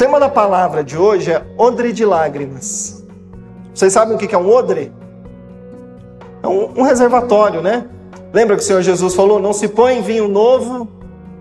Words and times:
tema 0.00 0.18
da 0.18 0.30
palavra 0.30 0.82
de 0.82 0.96
hoje 0.96 1.30
é 1.30 1.44
odre 1.58 1.92
de 1.92 2.06
lágrimas. 2.06 3.04
Vocês 3.74 3.92
sabem 3.92 4.16
o 4.16 4.18
que 4.18 4.34
é 4.34 4.38
um 4.38 4.50
odre? 4.50 4.90
É 6.42 6.48
um, 6.48 6.78
um 6.78 6.82
reservatório, 6.82 7.60
né? 7.60 7.84
Lembra 8.32 8.56
que 8.56 8.62
o 8.62 8.64
Senhor 8.64 8.80
Jesus 8.80 9.14
falou: 9.14 9.38
não 9.38 9.52
se 9.52 9.68
põe 9.68 10.00
vinho 10.00 10.26
novo 10.26 10.88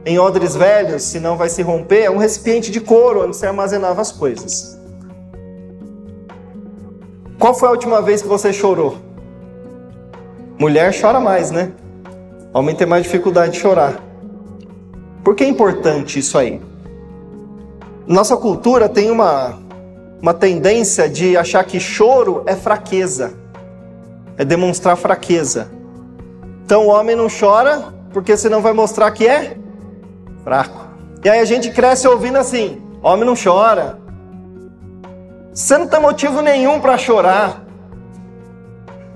em 0.05 0.19
odres 0.19 0.57
velhos, 0.57 1.03
senão 1.03 1.37
vai 1.37 1.47
se 1.47 1.61
romper. 1.61 2.01
É 2.01 2.11
um 2.11 2.17
recipiente 2.17 2.69
de 2.69 2.81
couro 2.81 3.23
onde 3.23 3.37
se 3.37 3.47
armazenava 3.47 4.01
as 4.01 4.11
coisas. 4.11 4.77
Qual 7.39 7.53
foi 7.53 7.69
a 7.69 7.71
última 7.71 8.01
vez 8.01 8.21
que 8.21 8.27
você 8.27 8.51
chorou? 8.51 8.97
Mulher 10.59 10.93
chora 10.99 11.21
mais, 11.21 11.49
né? 11.49 11.71
Homem 12.53 12.75
tem 12.75 12.85
mais 12.85 13.03
dificuldade 13.03 13.53
de 13.53 13.59
chorar. 13.59 14.03
Por 15.23 15.33
que 15.33 15.45
é 15.45 15.47
importante 15.47 16.19
isso 16.19 16.37
aí? 16.37 16.59
Nossa 18.09 18.35
cultura 18.35 18.89
tem 18.89 19.11
uma, 19.11 19.59
uma 20.19 20.33
tendência 20.33 21.07
de 21.07 21.37
achar 21.37 21.63
que 21.63 21.79
choro 21.79 22.41
é 22.47 22.55
fraqueza, 22.55 23.33
é 24.35 24.43
demonstrar 24.43 24.97
fraqueza. 24.97 25.69
Então 26.65 26.87
o 26.87 26.89
homem 26.89 27.15
não 27.15 27.27
chora 27.29 27.93
porque 28.11 28.35
senão 28.35 28.63
vai 28.63 28.73
mostrar 28.73 29.11
que 29.11 29.27
é 29.27 29.55
fraco. 30.43 30.87
E 31.23 31.29
aí 31.29 31.39
a 31.39 31.45
gente 31.45 31.69
cresce 31.69 32.07
ouvindo 32.07 32.39
assim: 32.39 32.81
homem 33.03 33.25
não 33.25 33.35
chora. 33.35 33.99
Você 35.53 35.77
não 35.77 35.85
tem 35.85 36.01
motivo 36.01 36.41
nenhum 36.41 36.81
para 36.81 36.97
chorar. 36.97 37.63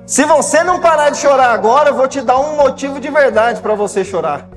Se 0.05 0.23
você 0.23 0.63
não 0.63 0.79
parar 0.79 1.09
de 1.09 1.17
chorar 1.17 1.49
agora, 1.49 1.89
eu 1.89 1.95
vou 1.95 2.07
te 2.07 2.21
dar 2.21 2.37
um 2.37 2.57
motivo 2.57 2.99
de 2.99 3.09
verdade 3.09 3.59
para 3.59 3.73
você 3.73 4.05
chorar. 4.05 4.47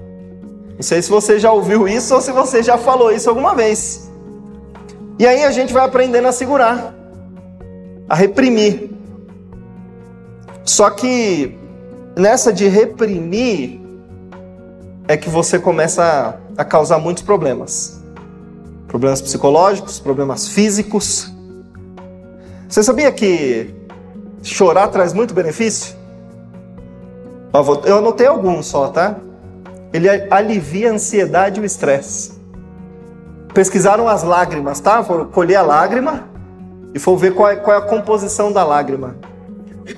Não 0.74 0.82
sei 0.82 1.00
se 1.00 1.08
você 1.08 1.38
já 1.38 1.50
ouviu 1.50 1.88
isso 1.88 2.14
ou 2.14 2.20
se 2.20 2.32
você 2.32 2.62
já 2.62 2.76
falou 2.76 3.10
isso 3.10 3.30
alguma 3.30 3.54
vez. 3.54 4.05
E 5.18 5.26
aí 5.26 5.44
a 5.44 5.50
gente 5.50 5.72
vai 5.72 5.84
aprendendo 5.84 6.28
a 6.28 6.32
segurar, 6.32 6.94
a 8.08 8.14
reprimir. 8.14 8.90
Só 10.62 10.90
que 10.90 11.56
nessa 12.16 12.52
de 12.52 12.68
reprimir 12.68 13.80
é 15.08 15.16
que 15.16 15.30
você 15.30 15.58
começa 15.58 16.38
a 16.56 16.64
causar 16.64 16.98
muitos 16.98 17.22
problemas. 17.22 18.02
Problemas 18.88 19.22
psicológicos, 19.22 19.98
problemas 19.98 20.48
físicos. 20.48 21.32
Você 22.68 22.82
sabia 22.82 23.10
que 23.10 23.74
chorar 24.42 24.88
traz 24.88 25.12
muito 25.12 25.32
benefício? 25.32 25.96
Eu 27.86 27.96
anotei 27.96 28.26
alguns 28.26 28.66
só, 28.66 28.88
tá? 28.88 29.16
Ele 29.92 30.08
alivia 30.30 30.90
a 30.90 30.94
ansiedade 30.94 31.58
e 31.58 31.62
o 31.62 31.64
estresse. 31.64 32.35
Pesquisaram 33.56 34.06
as 34.06 34.22
lágrimas, 34.22 34.80
tá? 34.80 35.02
Foram 35.02 35.24
colher 35.28 35.56
a 35.56 35.62
lágrima 35.62 36.24
e 36.92 36.98
foram 36.98 37.16
ver 37.16 37.32
qual 37.32 37.48
é, 37.48 37.56
qual 37.56 37.74
é 37.74 37.78
a 37.78 37.82
composição 37.82 38.52
da 38.52 38.62
lágrima. 38.62 39.16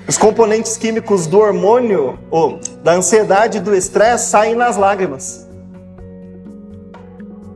Os 0.07 0.17
componentes 0.17 0.77
químicos 0.77 1.27
do 1.27 1.39
hormônio, 1.39 2.17
ou 2.31 2.57
da 2.81 2.93
ansiedade 2.93 3.57
e 3.57 3.59
do 3.59 3.75
estresse, 3.75 4.29
saem 4.29 4.55
nas 4.55 4.77
lágrimas. 4.77 5.45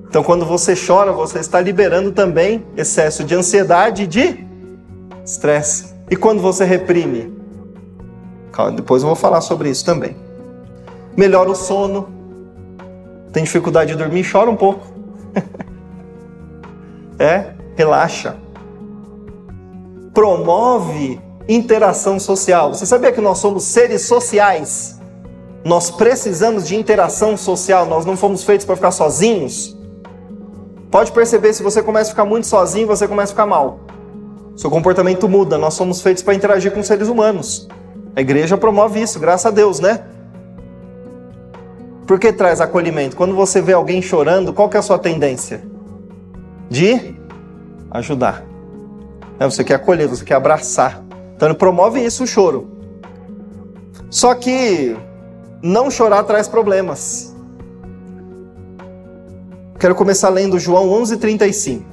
Então, 0.10 0.22
quando 0.24 0.46
você 0.46 0.76
chora, 0.76 1.14
você 1.14 1.40
está 1.40 1.62
liberando 1.62 2.12
também 2.12 2.66
excesso 2.76 3.24
de 3.24 3.34
ansiedade 3.34 4.04
e 4.04 4.08
de 4.08 4.46
estresse. 5.24 5.94
E 6.12 6.18
quando 6.18 6.42
você 6.42 6.66
reprime? 6.66 7.34
Calma, 8.52 8.74
depois 8.74 9.04
eu 9.04 9.08
vou 9.08 9.16
falar 9.16 9.40
sobre 9.40 9.70
isso 9.70 9.86
também. 9.86 10.18
Melhora 11.16 11.50
o 11.50 11.56
sono. 11.56 12.10
Tem 13.32 13.46
dificuldade 13.46 13.94
de 13.94 13.98
dormir? 13.98 14.30
Chora 14.30 14.50
um 14.50 14.58
pouco. 14.58 14.93
É, 17.24 17.54
relaxa. 17.76 18.36
Promove 20.14 21.20
interação 21.48 22.20
social. 22.20 22.74
Você 22.74 22.86
sabia 22.86 23.12
que 23.12 23.22
nós 23.22 23.40
somos 23.40 23.64
seres 23.64 24.04
sociais? 24.04 25.00
Nós 25.66 25.90
precisamos 25.90 26.68
de 26.68 26.76
interação 26.76 27.38
social, 27.38 27.86
nós 27.86 28.06
não 28.06 28.18
fomos 28.18 28.44
feitos 28.44 28.66
para 28.66 28.76
ficar 28.76 28.92
sozinhos. 28.92 29.78
Pode 30.92 31.12
perceber, 31.12 31.54
se 31.54 31.64
você 31.64 31.82
começa 31.82 32.10
a 32.10 32.12
ficar 32.12 32.26
muito 32.26 32.46
sozinho, 32.46 32.86
você 32.86 33.08
começa 33.08 33.32
a 33.32 33.36
ficar 33.36 33.48
mal. 33.48 33.80
Seu 34.56 34.70
comportamento 34.70 35.28
muda, 35.28 35.58
nós 35.58 35.74
somos 35.74 36.02
feitos 36.02 36.22
para 36.22 36.36
interagir 36.36 36.72
com 36.72 36.84
seres 36.84 37.08
humanos. 37.08 37.68
A 38.16 38.22
igreja 38.22 38.58
promove 38.58 39.02
isso, 39.02 39.20
graças 39.20 39.46
a 39.48 39.50
Deus, 39.50 39.80
né? 39.80 40.04
Por 42.06 42.20
que 42.20 42.32
traz 42.32 42.62
acolhimento? 42.62 43.16
Quando 43.16 43.34
você 43.34 43.62
vê 43.62 43.74
alguém 43.74 44.02
chorando, 44.02 44.54
qual 44.54 44.70
que 44.70 44.78
é 44.78 44.80
a 44.80 44.84
sua 44.84 45.00
tendência? 45.00 45.73
De 46.74 47.16
ajudar. 47.92 48.44
É, 49.40 49.46
você 49.46 49.64
quer 49.64 49.76
acolher, 49.76 50.08
você 50.08 50.26
quer 50.26 50.34
abraçar. 50.34 51.04
Então 51.36 51.48
ele 51.48 51.56
promove 51.56 52.04
isso, 52.04 52.24
o 52.24 52.28
choro. 52.28 52.68
Só 54.10 54.34
que 54.34 54.98
não 55.62 55.92
chorar 55.92 56.24
traz 56.24 56.48
problemas. 56.48 57.36
Quero 59.80 59.94
começar 59.94 60.30
lendo 60.30 60.58
João 60.58 60.90
11:35. 60.90 61.84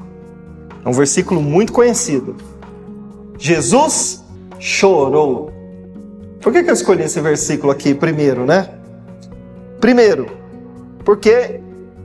É 0.83 0.89
um 0.89 0.93
versículo 0.93 1.43
muito 1.43 1.75
conhecido. 1.75 2.37
Jesus 3.39 4.25
chorou. 4.59 5.53
Por 6.41 6.55
que, 6.55 6.63
que 6.63 6.71
eu 6.71 6.75
escolhi 6.75 7.03
esse 7.03 7.21
versículo 7.21 7.71
aqui 7.71 7.95
primeiro, 7.95 8.47
né? 8.47 8.71
Primeiro, 9.79 10.27
porque 11.05 11.60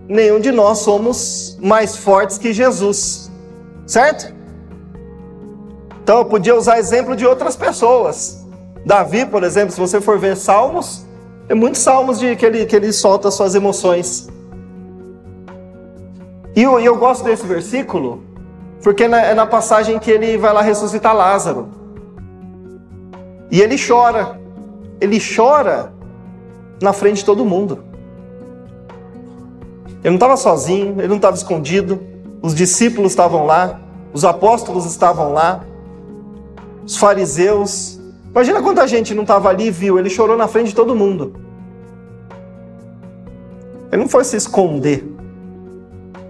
nenhum 0.07 0.39
de 0.39 0.51
nós 0.51 0.79
somos 0.79 1.57
mais 1.61 1.95
fortes 1.95 2.37
que 2.37 2.53
Jesus, 2.53 3.31
certo? 3.85 4.33
Então 6.03 6.19
eu 6.19 6.25
podia 6.25 6.55
usar 6.55 6.77
exemplo 6.77 7.15
de 7.15 7.25
outras 7.25 7.55
pessoas. 7.55 8.45
Davi, 8.85 9.25
por 9.25 9.43
exemplo, 9.43 9.71
se 9.71 9.79
você 9.79 9.99
for 9.99 10.19
ver 10.19 10.37
Salmos, 10.37 11.05
é 11.49 11.55
muitos 11.55 11.81
salmos 11.81 12.19
de 12.19 12.35
que 12.35 12.45
ele, 12.45 12.65
que 12.65 12.75
ele 12.75 12.91
solta 12.91 13.31
suas 13.31 13.55
emoções. 13.55 14.27
E 16.55 16.63
eu, 16.63 16.79
eu 16.79 16.95
gosto 16.95 17.23
desse 17.23 17.45
versículo, 17.45 18.23
porque 18.81 19.03
é 19.03 19.07
na, 19.07 19.33
na 19.33 19.45
passagem 19.45 19.99
que 19.99 20.09
ele 20.09 20.37
vai 20.37 20.53
lá 20.53 20.61
ressuscitar 20.61 21.15
Lázaro. 21.15 21.67
E 23.51 23.61
ele 23.61 23.75
chora. 23.77 24.39
Ele 25.01 25.19
chora 25.19 25.91
na 26.81 26.93
frente 26.93 27.17
de 27.17 27.25
todo 27.25 27.45
mundo. 27.45 27.83
Ele 30.05 30.11
não 30.11 30.17
estava 30.17 30.37
sozinho, 30.37 30.99
ele 30.99 31.07
não 31.07 31.15
estava 31.15 31.35
escondido. 31.35 31.99
Os 32.39 32.53
discípulos 32.53 33.13
estavam 33.13 33.43
lá, 33.43 33.81
os 34.13 34.23
apóstolos 34.23 34.85
estavam 34.85 35.33
lá 35.33 35.65
os 36.85 36.95
fariseus. 36.95 37.99
Imagina 38.29 38.61
quanta 38.61 38.87
gente 38.87 39.15
não 39.15 39.23
estava 39.23 39.49
ali 39.49 39.65
e 39.65 39.71
viu, 39.71 39.97
ele 39.97 40.11
chorou 40.11 40.37
na 40.37 40.47
frente 40.47 40.67
de 40.67 40.75
todo 40.75 40.95
mundo. 40.95 41.33
Ele 43.91 44.03
não 44.03 44.07
foi 44.07 44.23
se 44.23 44.37
esconder. 44.37 45.03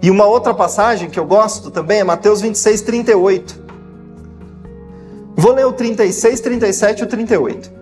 E 0.02 0.10
uma 0.10 0.26
outra 0.26 0.54
passagem 0.54 1.10
que 1.10 1.20
eu 1.20 1.26
gosto 1.26 1.70
também 1.70 2.00
é 2.00 2.04
Mateus 2.06 2.40
26, 2.40 2.80
38. 2.80 3.66
Vou 5.36 5.52
ler 5.52 5.66
o 5.66 5.74
36, 5.74 6.40
37 6.40 7.00
e 7.02 7.04
o 7.04 7.08
38. 7.08 7.74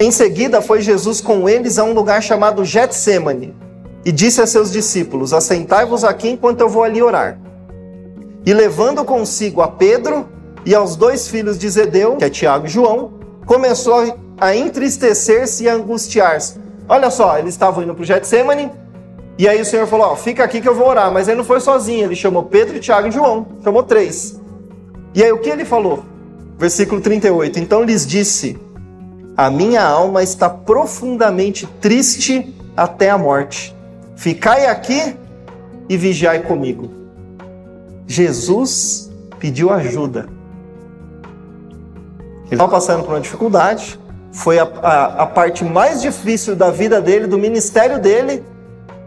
Em 0.00 0.10
seguida 0.10 0.60
foi 0.60 0.80
Jesus 0.80 1.20
com 1.20 1.48
eles 1.48 1.78
a 1.78 1.84
um 1.84 1.92
lugar 1.92 2.20
chamado 2.20 2.64
Getsemane 2.64 3.69
e 4.04 4.12
disse 4.12 4.40
a 4.40 4.46
seus 4.46 4.70
discípulos: 4.70 5.32
Assentai-vos 5.32 6.04
aqui 6.04 6.30
enquanto 6.30 6.60
eu 6.60 6.68
vou 6.68 6.82
ali 6.82 7.02
orar. 7.02 7.38
E 8.44 8.54
levando 8.54 9.04
consigo 9.04 9.60
a 9.60 9.68
Pedro, 9.68 10.28
e 10.64 10.74
aos 10.74 10.96
dois 10.96 11.28
filhos 11.28 11.58
de 11.58 11.68
Zedeu, 11.68 12.16
que 12.16 12.24
é 12.24 12.30
Tiago 12.30 12.66
e 12.66 12.70
João, 12.70 13.12
começou 13.46 14.16
a 14.38 14.54
entristecer-se 14.54 15.64
e 15.64 15.68
angustiar-se. 15.68 16.58
Olha 16.88 17.10
só, 17.10 17.38
eles 17.38 17.54
estavam 17.54 17.82
indo 17.84 17.94
para 17.94 18.02
o 18.02 18.06
Getsemane, 18.06 18.70
e 19.38 19.48
aí 19.48 19.60
o 19.60 19.64
Senhor 19.64 19.86
falou: 19.86 20.08
ó, 20.08 20.16
fica 20.16 20.44
aqui 20.44 20.60
que 20.60 20.68
eu 20.68 20.74
vou 20.74 20.88
orar. 20.88 21.12
Mas 21.12 21.28
ele 21.28 21.38
não 21.38 21.44
foi 21.44 21.60
sozinho, 21.60 22.04
ele 22.04 22.16
chamou 22.16 22.42
Pedro, 22.42 22.78
Tiago 22.78 23.08
e 23.08 23.10
João, 23.10 23.46
chamou 23.62 23.82
três. 23.82 24.38
E 25.14 25.22
aí 25.22 25.32
o 25.32 25.38
que 25.38 25.48
ele 25.48 25.64
falou? 25.64 26.04
Versículo 26.58 27.00
38. 27.00 27.58
Então 27.58 27.82
lhes 27.82 28.06
disse: 28.06 28.58
A 29.36 29.50
minha 29.50 29.82
alma 29.82 30.22
está 30.22 30.48
profundamente 30.48 31.66
triste 31.80 32.54
até 32.76 33.10
a 33.10 33.16
morte. 33.16 33.74
Ficai 34.20 34.66
aqui 34.66 35.16
e 35.88 35.96
vigiai 35.96 36.40
comigo. 36.40 36.90
Jesus 38.06 39.10
pediu 39.38 39.70
ajuda. 39.70 40.28
Ele 42.44 42.50
estava 42.50 42.70
passando 42.70 43.02
por 43.02 43.14
uma 43.14 43.20
dificuldade, 43.20 43.98
foi 44.30 44.58
a, 44.58 44.64
a, 44.64 45.22
a, 45.22 45.26
parte 45.26 45.64
mais 45.64 46.02
difícil 46.02 46.54
da 46.54 46.70
vida 46.70 47.00
dele, 47.00 47.26
do 47.26 47.38
ministério 47.38 47.98
dele, 47.98 48.44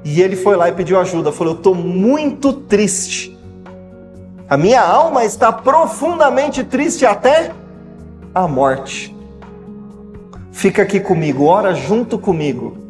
e 0.04 0.19
ele 0.19 0.36
foi 0.36 0.56
lá 0.56 0.68
e 0.68 0.71
pediu 0.71 1.00
ajuda. 1.00 1.31
Falou: 1.31 1.54
Eu 1.54 1.57
estou 1.57 1.75
muito 1.75 2.51
triste. 2.51 3.38
A 4.50 4.57
minha 4.57 4.81
alma 4.81 5.24
está 5.24 5.51
profundamente 5.51 6.63
triste 6.63 7.06
até 7.06 7.51
a 8.33 8.48
morte. 8.48 9.15
Fica 10.51 10.81
aqui 10.81 11.00
comigo, 11.00 11.45
ora 11.45 11.75
junto 11.75 12.18
comigo. 12.18 12.81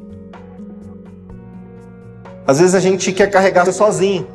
Às 2.46 2.60
vezes 2.60 2.76
a 2.76 2.80
gente 2.80 3.12
quer 3.12 3.28
carregar 3.28 3.66
sozinho. 3.72 4.28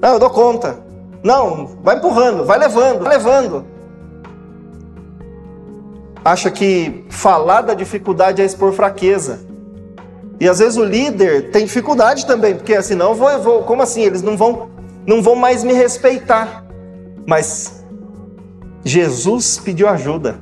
Não, 0.00 0.14
eu 0.14 0.18
dou 0.18 0.30
conta. 0.30 0.78
Não, 1.22 1.78
vai 1.82 1.96
empurrando, 1.96 2.44
vai 2.44 2.58
levando, 2.58 3.02
vai 3.02 3.16
levando. 3.16 3.64
Acha 6.24 6.50
que 6.50 7.04
falar 7.08 7.62
da 7.62 7.74
dificuldade 7.74 8.42
é 8.42 8.44
expor 8.44 8.72
fraqueza. 8.72 9.40
E 10.40 10.48
às 10.48 10.58
vezes 10.58 10.76
o 10.76 10.84
líder 10.84 11.50
tem 11.50 11.64
dificuldade 11.64 12.26
também, 12.26 12.54
porque 12.54 12.74
assim, 12.74 12.94
não, 12.94 13.10
eu 13.10 13.14
vou, 13.14 13.30
eu 13.30 13.42
vou, 13.42 13.62
como 13.62 13.82
assim? 13.82 14.02
Eles 14.02 14.20
não 14.20 14.36
vão, 14.36 14.68
não 15.06 15.22
vão 15.22 15.36
mais 15.36 15.62
me 15.62 15.72
respeitar. 15.72 16.64
Mas 17.26 17.84
Jesus 18.84 19.58
pediu 19.58 19.88
ajuda. 19.88 20.40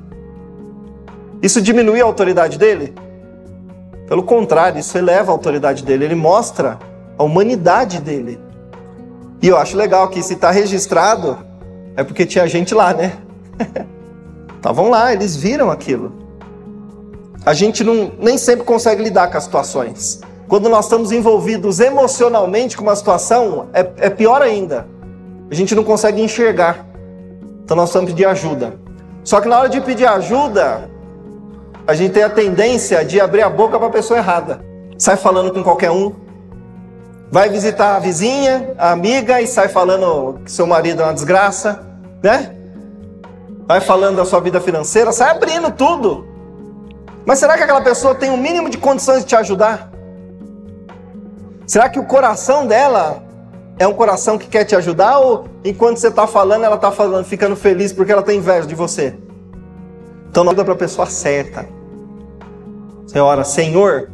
Isso 1.42 1.60
diminui 1.60 2.00
a 2.00 2.04
autoridade 2.04 2.58
dele? 2.58 2.94
Pelo 4.12 4.24
contrário, 4.24 4.78
isso 4.78 4.98
eleva 4.98 5.30
a 5.30 5.34
autoridade 5.34 5.82
dele, 5.82 6.04
ele 6.04 6.14
mostra 6.14 6.78
a 7.16 7.24
humanidade 7.24 7.98
dele. 7.98 8.38
E 9.40 9.48
eu 9.48 9.56
acho 9.56 9.74
legal 9.74 10.06
que 10.10 10.22
se 10.22 10.34
está 10.34 10.50
registrado, 10.50 11.38
é 11.96 12.04
porque 12.04 12.26
tinha 12.26 12.46
gente 12.46 12.74
lá, 12.74 12.92
né? 12.92 13.16
Estavam 14.54 14.90
lá, 14.90 15.14
eles 15.14 15.34
viram 15.34 15.70
aquilo. 15.70 16.12
A 17.46 17.54
gente 17.54 17.82
não, 17.82 18.12
nem 18.20 18.36
sempre 18.36 18.66
consegue 18.66 19.02
lidar 19.02 19.30
com 19.30 19.38
as 19.38 19.44
situações. 19.44 20.20
Quando 20.46 20.68
nós 20.68 20.84
estamos 20.84 21.10
envolvidos 21.10 21.80
emocionalmente 21.80 22.76
com 22.76 22.82
uma 22.82 22.94
situação, 22.94 23.70
é, 23.72 23.80
é 23.96 24.10
pior 24.10 24.42
ainda. 24.42 24.86
A 25.50 25.54
gente 25.54 25.74
não 25.74 25.84
consegue 25.84 26.20
enxergar. 26.20 26.86
Então 27.64 27.74
nós 27.74 27.88
precisamos 27.88 28.10
pedir 28.10 28.26
ajuda. 28.26 28.74
Só 29.24 29.40
que 29.40 29.48
na 29.48 29.58
hora 29.58 29.70
de 29.70 29.80
pedir 29.80 30.04
ajuda, 30.04 30.90
a 31.86 31.94
gente 31.94 32.12
tem 32.12 32.22
a 32.22 32.30
tendência 32.30 33.04
de 33.04 33.20
abrir 33.20 33.42
a 33.42 33.50
boca 33.50 33.78
para 33.78 33.88
a 33.88 33.90
pessoa 33.90 34.18
errada. 34.18 34.60
Sai 34.96 35.16
falando 35.16 35.52
com 35.52 35.62
qualquer 35.62 35.90
um. 35.90 36.12
Vai 37.30 37.48
visitar 37.48 37.96
a 37.96 37.98
vizinha, 37.98 38.74
a 38.78 38.92
amiga 38.92 39.40
e 39.40 39.46
sai 39.46 39.68
falando 39.68 40.40
que 40.44 40.52
seu 40.52 40.66
marido 40.66 41.02
é 41.02 41.04
uma 41.06 41.14
desgraça, 41.14 41.84
né? 42.22 42.54
Vai 43.66 43.80
falando 43.80 44.16
da 44.16 44.24
sua 44.24 44.40
vida 44.40 44.60
financeira, 44.60 45.12
sai 45.12 45.30
abrindo 45.30 45.70
tudo. 45.70 46.26
Mas 47.24 47.38
será 47.38 47.56
que 47.56 47.62
aquela 47.62 47.80
pessoa 47.80 48.14
tem 48.14 48.30
o 48.30 48.34
um 48.34 48.36
mínimo 48.36 48.68
de 48.68 48.76
condições 48.76 49.20
de 49.20 49.26
te 49.26 49.36
ajudar? 49.36 49.90
Será 51.66 51.88
que 51.88 51.98
o 51.98 52.04
coração 52.04 52.66
dela 52.66 53.22
é 53.78 53.86
um 53.86 53.94
coração 53.94 54.36
que 54.36 54.46
quer 54.46 54.64
te 54.64 54.76
ajudar 54.76 55.18
ou 55.18 55.46
enquanto 55.64 55.96
você 55.96 56.08
está 56.08 56.26
falando, 56.26 56.64
ela 56.64 56.76
está 56.76 56.92
falando, 56.92 57.24
ficando 57.24 57.56
feliz 57.56 57.92
porque 57.92 58.12
ela 58.12 58.22
tem 58.22 58.38
inveja 58.38 58.66
de 58.66 58.74
você? 58.74 59.16
Então 60.32 60.44
não 60.44 60.52
ajuda 60.52 60.64
para 60.64 60.72
a 60.72 60.78
pessoa 60.78 61.06
certa. 61.06 61.68
Você 63.06 63.20
ora, 63.20 63.44
Senhor, 63.44 64.10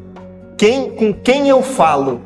quem, 0.57 0.91
com 0.91 1.15
quem 1.15 1.49
eu 1.49 1.63
falo? 1.63 2.21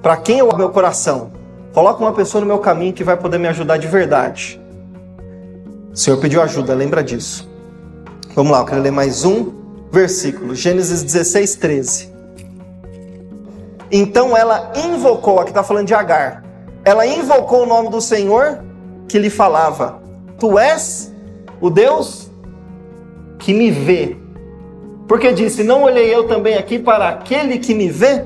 Para 0.00 0.16
quem 0.16 0.38
eu 0.38 0.46
abro 0.46 0.56
meu 0.56 0.70
coração? 0.70 1.32
Coloca 1.74 2.00
uma 2.02 2.14
pessoa 2.14 2.40
no 2.40 2.46
meu 2.46 2.58
caminho 2.58 2.94
que 2.94 3.04
vai 3.04 3.14
poder 3.14 3.36
me 3.36 3.46
ajudar 3.46 3.76
de 3.76 3.86
verdade. 3.86 4.58
O 5.92 5.96
Senhor 5.96 6.16
pediu 6.16 6.40
ajuda, 6.40 6.72
lembra 6.72 7.04
disso. 7.04 7.46
Vamos 8.34 8.50
lá, 8.50 8.60
eu 8.60 8.64
quero 8.64 8.80
ler 8.80 8.90
mais 8.90 9.26
um 9.26 9.52
versículo. 9.92 10.54
Gênesis 10.54 11.02
16, 11.02 11.56
13. 11.56 12.12
Então 13.92 14.34
ela 14.34 14.72
invocou, 14.74 15.40
aqui 15.40 15.50
está 15.50 15.62
falando 15.62 15.88
de 15.88 15.94
Agar. 15.94 16.42
Ela 16.86 17.06
invocou 17.06 17.64
o 17.64 17.66
nome 17.66 17.90
do 17.90 18.00
Senhor 18.00 18.64
que 19.06 19.18
lhe 19.18 19.28
falava: 19.28 20.00
Tu 20.38 20.58
és 20.58 21.12
o 21.60 21.68
Deus 21.68 22.25
que 23.46 23.54
me 23.54 23.70
vê. 23.70 24.16
Porque 25.06 25.32
disse: 25.32 25.62
Não 25.62 25.84
olhei 25.84 26.12
eu 26.12 26.26
também 26.26 26.56
aqui 26.56 26.80
para 26.80 27.08
aquele 27.08 27.60
que 27.60 27.72
me 27.74 27.88
vê? 27.88 28.24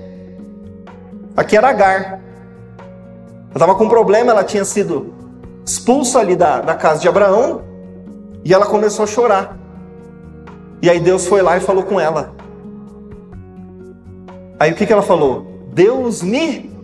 Aqui 1.37 1.59
era 1.59 1.69
Agar. 1.69 2.03
Ela 2.03 3.53
estava 3.53 3.75
com 3.75 3.85
um 3.85 3.89
problema, 3.89 4.31
ela 4.31 4.43
tinha 4.43 4.65
sido 4.65 5.13
expulsa 5.67 6.21
ali 6.21 6.35
da, 6.35 6.63
da 6.63 6.75
casa 6.75 7.03
de 7.03 7.09
Abraão 7.09 7.61
e 8.43 8.55
ela 8.55 8.65
começou 8.65 9.03
a 9.03 9.07
chorar. 9.07 9.59
E 10.81 10.89
aí 10.89 10.99
Deus 10.99 11.27
foi 11.27 11.43
lá 11.43 11.59
e 11.59 11.61
falou 11.61 11.83
com 11.83 12.01
ela. 12.01 12.33
Aí 14.59 14.73
o 14.73 14.75
que, 14.75 14.87
que 14.87 14.93
ela 14.93 15.03
falou? 15.03 15.69
Deus 15.75 16.23
me 16.23 16.75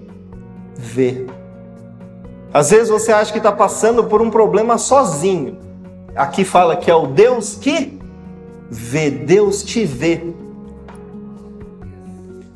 vê. 0.77 1.25
Às 2.53 2.71
vezes 2.71 2.91
você 2.91 3.13
acha 3.13 3.33
que 3.33 3.39
está 3.39 3.53
passando 3.53 4.05
por 4.05 4.21
um 4.21 4.29
problema 4.29 4.77
sozinho. 4.77 5.59
Aqui 6.15 6.45
fala 6.45 6.77
que 6.77 6.91
é 6.91 6.95
o 6.95 7.07
Deus 7.07 7.55
que 7.55 7.96
vê, 8.71 9.11
Deus 9.11 9.63
te 9.63 9.85
vê. 9.85 10.23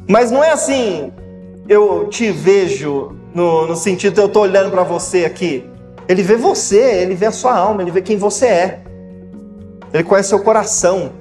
Mas 0.09 0.31
não 0.31 0.43
é 0.43 0.51
assim, 0.51 1.13
eu 1.69 2.09
te 2.09 2.31
vejo 2.31 3.17
no, 3.35 3.67
no 3.67 3.77
sentido 3.77 4.21
eu 4.21 4.27
estou 4.27 4.43
olhando 4.43 4.71
para 4.71 4.83
você 4.83 5.25
aqui. 5.25 5.65
Ele 6.09 6.23
vê 6.23 6.37
você, 6.37 6.81
ele 7.03 7.15
vê 7.15 7.27
a 7.27 7.33
sua 7.33 7.57
alma, 7.57 7.83
ele 7.83 7.91
vê 7.91 8.03
quem 8.03 8.17
você 8.17 8.47
é. 8.47 8.83
Ele 9.93 10.05
conhece 10.05 10.31
seu 10.31 10.41
coração. 10.41 11.13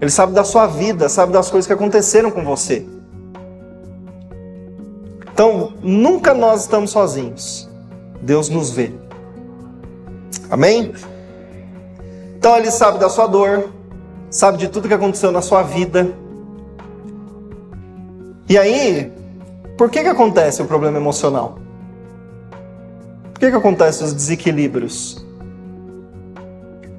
Ele 0.00 0.10
sabe 0.10 0.32
da 0.32 0.44
sua 0.44 0.66
vida, 0.66 1.08
sabe 1.08 1.32
das 1.32 1.50
coisas 1.50 1.66
que 1.66 1.72
aconteceram 1.72 2.30
com 2.30 2.44
você. 2.44 2.86
Então, 5.32 5.72
nunca 5.82 6.34
nós 6.34 6.62
estamos 6.62 6.90
sozinhos. 6.90 7.68
Deus 8.22 8.48
nos 8.48 8.70
vê. 8.70 8.92
Amém? 10.50 10.92
Então, 12.36 12.56
Ele 12.56 12.70
sabe 12.70 12.98
da 12.98 13.08
sua 13.08 13.26
dor, 13.26 13.70
sabe 14.30 14.58
de 14.58 14.68
tudo 14.68 14.86
que 14.86 14.94
aconteceu 14.94 15.32
na 15.32 15.42
sua 15.42 15.62
vida. 15.62 16.14
E 18.48 18.56
aí, 18.56 19.12
por 19.76 19.90
que, 19.90 20.02
que 20.02 20.08
acontece 20.08 20.62
o 20.62 20.66
problema 20.66 20.98
emocional? 20.98 21.58
Por 23.32 23.40
que, 23.40 23.50
que 23.50 23.56
acontecem 23.56 24.06
os 24.06 24.12
desequilíbrios? 24.12 25.24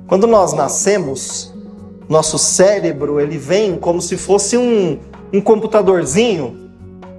Quando 0.08 0.28
nós 0.28 0.54
nascemos, 0.54 1.54
nosso 2.10 2.38
cérebro 2.38 3.20
ele 3.20 3.38
vem 3.38 3.78
como 3.78 4.02
se 4.02 4.18
fosse 4.18 4.58
um, 4.58 5.00
um 5.32 5.40
computadorzinho 5.40 6.70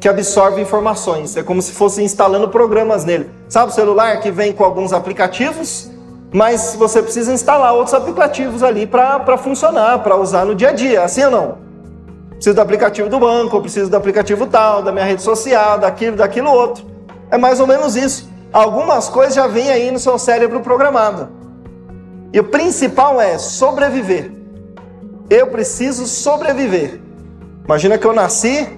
que 0.00 0.08
absorve 0.08 0.60
informações. 0.60 1.36
É 1.36 1.42
como 1.44 1.62
se 1.62 1.70
fosse 1.70 2.02
instalando 2.02 2.48
programas 2.48 3.04
nele. 3.04 3.30
Sabe 3.48 3.70
o 3.70 3.74
celular 3.74 4.20
que 4.20 4.32
vem 4.32 4.52
com 4.52 4.64
alguns 4.64 4.92
aplicativos? 4.92 5.91
Mas 6.32 6.74
você 6.78 7.02
precisa 7.02 7.32
instalar 7.32 7.74
outros 7.74 7.92
aplicativos 7.92 8.62
ali 8.62 8.86
para 8.86 9.36
funcionar, 9.36 9.98
para 9.98 10.16
usar 10.16 10.46
no 10.46 10.54
dia 10.54 10.70
a 10.70 10.72
dia, 10.72 11.04
assim 11.04 11.24
ou 11.24 11.30
não? 11.30 11.58
Preciso 12.30 12.56
do 12.56 12.60
aplicativo 12.60 13.08
do 13.08 13.20
banco, 13.20 13.60
preciso 13.60 13.90
do 13.90 13.96
aplicativo 13.96 14.46
tal, 14.46 14.82
da 14.82 14.90
minha 14.90 15.04
rede 15.04 15.22
social, 15.22 15.78
daquilo, 15.78 16.16
daquilo 16.16 16.50
outro. 16.50 16.84
É 17.30 17.36
mais 17.36 17.60
ou 17.60 17.66
menos 17.66 17.96
isso. 17.96 18.28
Algumas 18.52 19.08
coisas 19.08 19.34
já 19.34 19.46
vêm 19.46 19.70
aí 19.70 19.90
no 19.90 19.98
seu 19.98 20.18
cérebro 20.18 20.60
programado. 20.60 21.28
E 22.32 22.40
o 22.40 22.44
principal 22.44 23.20
é 23.20 23.36
sobreviver. 23.36 24.32
Eu 25.28 25.48
preciso 25.48 26.06
sobreviver. 26.06 27.00
Imagina 27.64 27.98
que 27.98 28.06
eu 28.06 28.12
nasci 28.12 28.68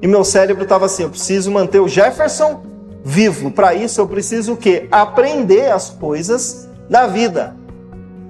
e 0.00 0.06
meu 0.06 0.24
cérebro 0.24 0.62
estava 0.62 0.86
assim: 0.86 1.02
eu 1.02 1.10
preciso 1.10 1.50
manter 1.50 1.80
o 1.80 1.88
Jefferson 1.88 2.62
vivo. 3.04 3.50
Para 3.50 3.74
isso 3.74 4.00
eu 4.00 4.06
preciso 4.06 4.54
o 4.54 4.56
quê? 4.56 4.88
Aprender 4.90 5.70
as 5.70 5.90
coisas 5.90 6.68
da 6.92 7.06
vida. 7.06 7.56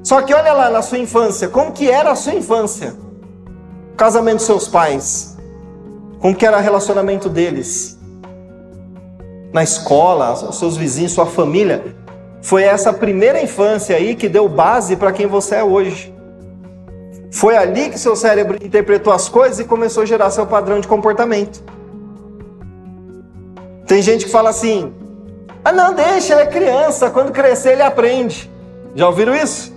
Só 0.05 0.23
que 0.23 0.33
olha 0.33 0.53
lá 0.53 0.71
na 0.71 0.83
sua 0.83 0.99
infância, 0.99 1.49
como 1.49 1.73
que 1.73 1.91
era 1.91 2.13
a 2.13 2.15
sua 2.15 2.33
infância? 2.33 2.95
O 3.93 3.97
casamento 3.97 4.37
dos 4.37 4.47
seus 4.47 4.69
pais, 4.69 5.37
como 6.21 6.35
que 6.35 6.47
era 6.47 6.57
o 6.57 6.61
relacionamento 6.61 7.29
deles? 7.29 7.99
Na 9.53 9.65
escola, 9.65 10.33
os 10.33 10.59
seus 10.61 10.77
vizinhos, 10.77 11.11
sua 11.11 11.27
família. 11.27 11.97
Foi 12.41 12.63
essa 12.63 12.93
primeira 12.93 13.43
infância 13.43 13.97
aí 13.97 14.15
que 14.15 14.29
deu 14.29 14.49
base 14.49 14.95
para 14.95 15.11
quem 15.11 15.27
você 15.27 15.57
é 15.57 15.65
hoje. 15.65 16.15
Foi 17.33 17.57
ali 17.57 17.91
que 17.91 17.99
seu 17.99 18.15
cérebro 18.15 18.59
interpretou 18.65 19.13
as 19.13 19.29
coisas 19.29 19.59
e 19.59 19.65
começou 19.65 20.05
a 20.05 20.07
gerar 20.07 20.31
seu 20.31 20.47
padrão 20.47 20.79
de 20.79 20.87
comportamento. 20.87 21.63
Tem 23.87 24.01
gente 24.01 24.25
que 24.25 24.31
fala 24.31 24.51
assim: 24.51 24.93
ah, 25.65 25.73
não, 25.73 25.95
deixa, 25.95 26.35
ele 26.35 26.43
é 26.43 26.47
criança, 26.47 27.11
quando 27.11 27.33
crescer 27.33 27.73
ele 27.73 27.83
aprende. 27.83 28.52
Já 28.95 29.07
ouviram 29.07 29.35
isso? 29.35 29.73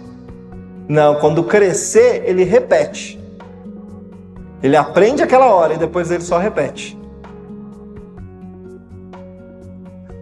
Não, 0.87 1.15
quando 1.15 1.43
crescer, 1.43 2.23
ele 2.25 2.43
repete. 2.43 3.19
Ele 4.61 4.75
aprende 4.75 5.23
aquela 5.23 5.53
hora 5.53 5.73
e 5.73 5.77
depois 5.77 6.11
ele 6.11 6.23
só 6.23 6.37
repete. 6.37 6.97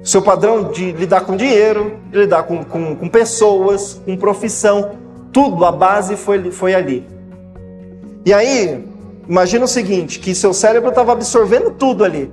Seu 0.03 0.21
padrão 0.21 0.71
de 0.71 0.91
lidar 0.91 1.21
com 1.21 1.35
dinheiro, 1.35 1.97
de 2.12 2.19
lidar 2.19 2.43
com, 2.43 2.63
com, 2.63 2.95
com 2.95 3.07
pessoas, 3.07 4.01
com 4.05 4.17
profissão, 4.17 4.91
tudo, 5.31 5.63
a 5.63 5.71
base 5.71 6.17
foi, 6.17 6.51
foi 6.51 6.75
ali. 6.75 7.07
E 8.25 8.33
aí, 8.33 8.85
imagina 9.27 9.65
o 9.65 9.67
seguinte, 9.67 10.19
que 10.19 10.35
seu 10.35 10.53
cérebro 10.53 10.89
estava 10.89 11.13
absorvendo 11.13 11.71
tudo 11.71 12.03
ali. 12.03 12.31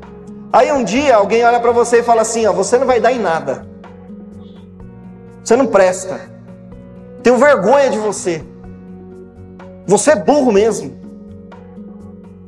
Aí 0.53 0.73
um 0.73 0.83
dia 0.83 1.17
alguém 1.17 1.45
olha 1.45 1.61
para 1.61 1.71
você 1.71 2.01
e 2.01 2.03
fala 2.03 2.23
assim, 2.23 2.45
ó, 2.45 2.53
você 2.53 2.77
não 2.77 2.87
vai 2.87 3.01
dar 3.01 3.13
em 3.13 3.21
nada. 3.21 3.65
Você 5.45 5.57
não 5.57 5.67
presta. 5.67 6.21
Tenho 7.23 7.37
vergonha 7.37 7.91
de 7.91 7.99
você. 7.99 8.45
Você 9.87 10.13
é 10.13 10.17
burro 10.17 10.53
mesmo. 10.53 10.99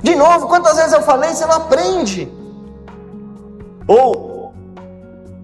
De 0.03 0.15
novo, 0.15 0.49
quantas 0.49 0.77
vezes 0.77 0.93
eu 0.93 1.03
falei, 1.03 1.31
você 1.31 1.47
não 1.47 1.57
aprende. 1.57 2.29
Ou 3.87 4.53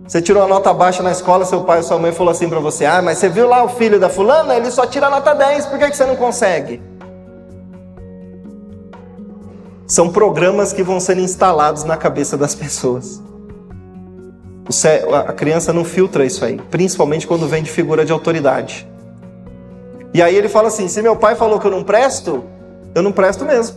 Você 0.06 0.23
tirou 0.23 0.42
uma 0.42 0.49
nota 0.49 0.73
baixa 0.73 1.02
na 1.02 1.12
escola, 1.12 1.44
seu 1.44 1.64
pai 1.64 1.78
ou 1.78 1.82
sua 1.82 1.99
mãe 1.99 2.12
falou 2.12 2.30
assim 2.30 2.49
para 2.49 2.61
você: 2.61 2.87
Ah, 2.87 3.02
mas 3.02 3.18
você 3.18 3.28
viu 3.28 3.47
lá 3.47 3.62
o 3.62 3.68
filho 3.68 4.00
da 4.00 4.08
fulana? 4.08 4.56
Ele 4.56 4.70
só 4.70 4.87
tira 4.87 5.11
nota 5.11 5.35
10, 5.35 5.66
por 5.66 5.78
que, 5.78 5.90
que 5.90 5.97
você 5.97 6.06
não 6.06 6.16
consegue? 6.16 6.80
São 9.87 10.11
programas 10.11 10.73
que 10.73 10.82
vão 10.82 10.99
sendo 10.99 11.20
instalados 11.20 11.85
na 11.85 11.97
cabeça 11.97 12.37
das 12.38 12.54
pessoas. 12.54 13.23
A 15.26 15.32
criança 15.32 15.73
não 15.73 15.85
filtra 15.85 16.25
isso 16.25 16.44
aí, 16.44 16.58
principalmente 16.70 17.26
quando 17.26 17.47
vem 17.47 17.62
de 17.62 17.70
figura 17.70 18.04
de 18.04 18.12
autoridade. 18.12 18.88
E 20.12 20.23
aí 20.23 20.35
ele 20.35 20.49
fala 20.49 20.69
assim: 20.69 20.88
se 20.88 21.03
meu 21.03 21.17
pai 21.17 21.35
falou 21.35 21.59
que 21.59 21.67
eu 21.67 21.71
não 21.71 21.83
presto, 21.83 22.45
eu 22.95 23.03
não 23.03 23.12
presto 23.12 23.45
mesmo. 23.45 23.77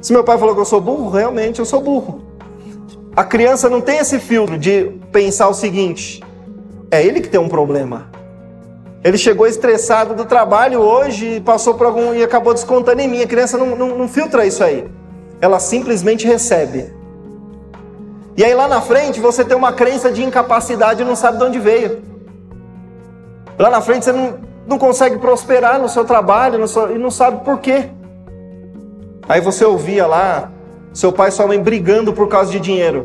Se 0.00 0.12
meu 0.12 0.22
pai 0.22 0.38
falou 0.38 0.54
que 0.54 0.60
eu 0.60 0.64
sou 0.64 0.80
burro, 0.80 1.10
realmente 1.10 1.58
eu 1.58 1.64
sou 1.64 1.80
burro. 1.80 2.22
A 3.16 3.24
criança 3.24 3.68
não 3.68 3.80
tem 3.80 3.98
esse 3.98 4.18
filtro 4.18 4.56
de 4.56 4.92
pensar 5.10 5.48
o 5.48 5.54
seguinte: 5.54 6.22
é 6.90 7.04
ele 7.04 7.20
que 7.20 7.28
tem 7.28 7.40
um 7.40 7.48
problema. 7.48 8.08
Ele 9.02 9.16
chegou 9.16 9.46
estressado 9.46 10.14
do 10.14 10.24
trabalho 10.24 10.80
hoje, 10.80 11.40
passou 11.40 11.74
por 11.74 11.86
algum 11.86 12.14
e 12.14 12.22
acabou 12.22 12.52
descontando 12.52 13.00
em 13.00 13.08
mim. 13.08 13.22
A 13.22 13.26
criança 13.26 13.56
não, 13.56 13.76
não, 13.76 13.96
não 13.96 14.08
filtra 14.08 14.44
isso 14.44 14.62
aí. 14.62 14.88
Ela 15.40 15.58
simplesmente 15.60 16.26
recebe. 16.26 16.92
E 18.36 18.44
aí 18.44 18.54
lá 18.54 18.68
na 18.68 18.80
frente 18.80 19.20
você 19.20 19.44
tem 19.44 19.56
uma 19.56 19.72
crença 19.72 20.10
de 20.10 20.22
incapacidade 20.22 21.02
e 21.02 21.04
não 21.04 21.16
sabe 21.16 21.38
de 21.38 21.44
onde 21.44 21.58
veio. 21.58 22.02
Lá 23.58 23.70
na 23.70 23.80
frente 23.80 24.04
você 24.04 24.12
não, 24.12 24.38
não 24.66 24.78
consegue 24.78 25.18
prosperar 25.18 25.80
no 25.80 25.88
seu 25.88 26.04
trabalho 26.04 26.58
no 26.58 26.68
seu, 26.68 26.94
e 26.94 26.98
não 26.98 27.10
sabe 27.10 27.44
por 27.44 27.58
quê. 27.58 27.88
Aí 29.28 29.40
você 29.40 29.64
ouvia 29.64 30.06
lá 30.06 30.50
seu 30.92 31.12
pai 31.12 31.28
e 31.28 31.32
sua 31.32 31.46
mãe 31.46 31.60
brigando 31.60 32.12
por 32.12 32.28
causa 32.28 32.50
de 32.50 32.60
dinheiro. 32.60 33.04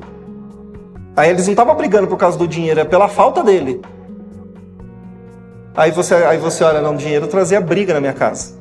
Aí 1.15 1.29
eles 1.29 1.45
não 1.45 1.53
estavam 1.53 1.75
brigando 1.75 2.07
por 2.07 2.17
causa 2.17 2.37
do 2.37 2.47
dinheiro, 2.47 2.79
é 2.79 2.85
pela 2.85 3.07
falta 3.07 3.43
dele. 3.43 3.81
Aí 5.75 5.91
você, 5.91 6.15
aí 6.15 6.37
você 6.37 6.63
olha, 6.63 6.81
não, 6.81 6.95
dinheiro 6.95 7.27
trazia 7.27 7.59
briga 7.59 7.93
na 7.93 7.99
minha 7.99 8.13
casa. 8.13 8.53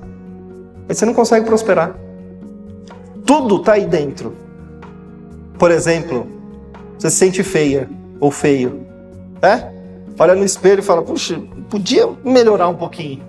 Aí 0.89 0.95
você 0.95 1.05
não 1.05 1.15
consegue 1.15 1.47
prosperar. 1.47 1.95
Tudo 3.25 3.57
está 3.57 3.75
aí 3.75 3.87
dentro. 3.87 4.35
Por 5.59 5.71
exemplo, 5.71 6.27
você 6.99 7.11
se 7.11 7.17
sente 7.17 7.43
feia 7.43 7.89
ou 8.19 8.31
feio. 8.31 8.87
É? 9.41 9.72
Olha 10.23 10.37
no 10.37 10.45
espelho 10.45 10.79
e 10.79 10.83
fala, 10.83 11.03
puxa, 11.03 11.37
podia 11.69 12.09
melhorar 12.25 12.69
um 12.69 12.77
pouquinho. 12.77 13.21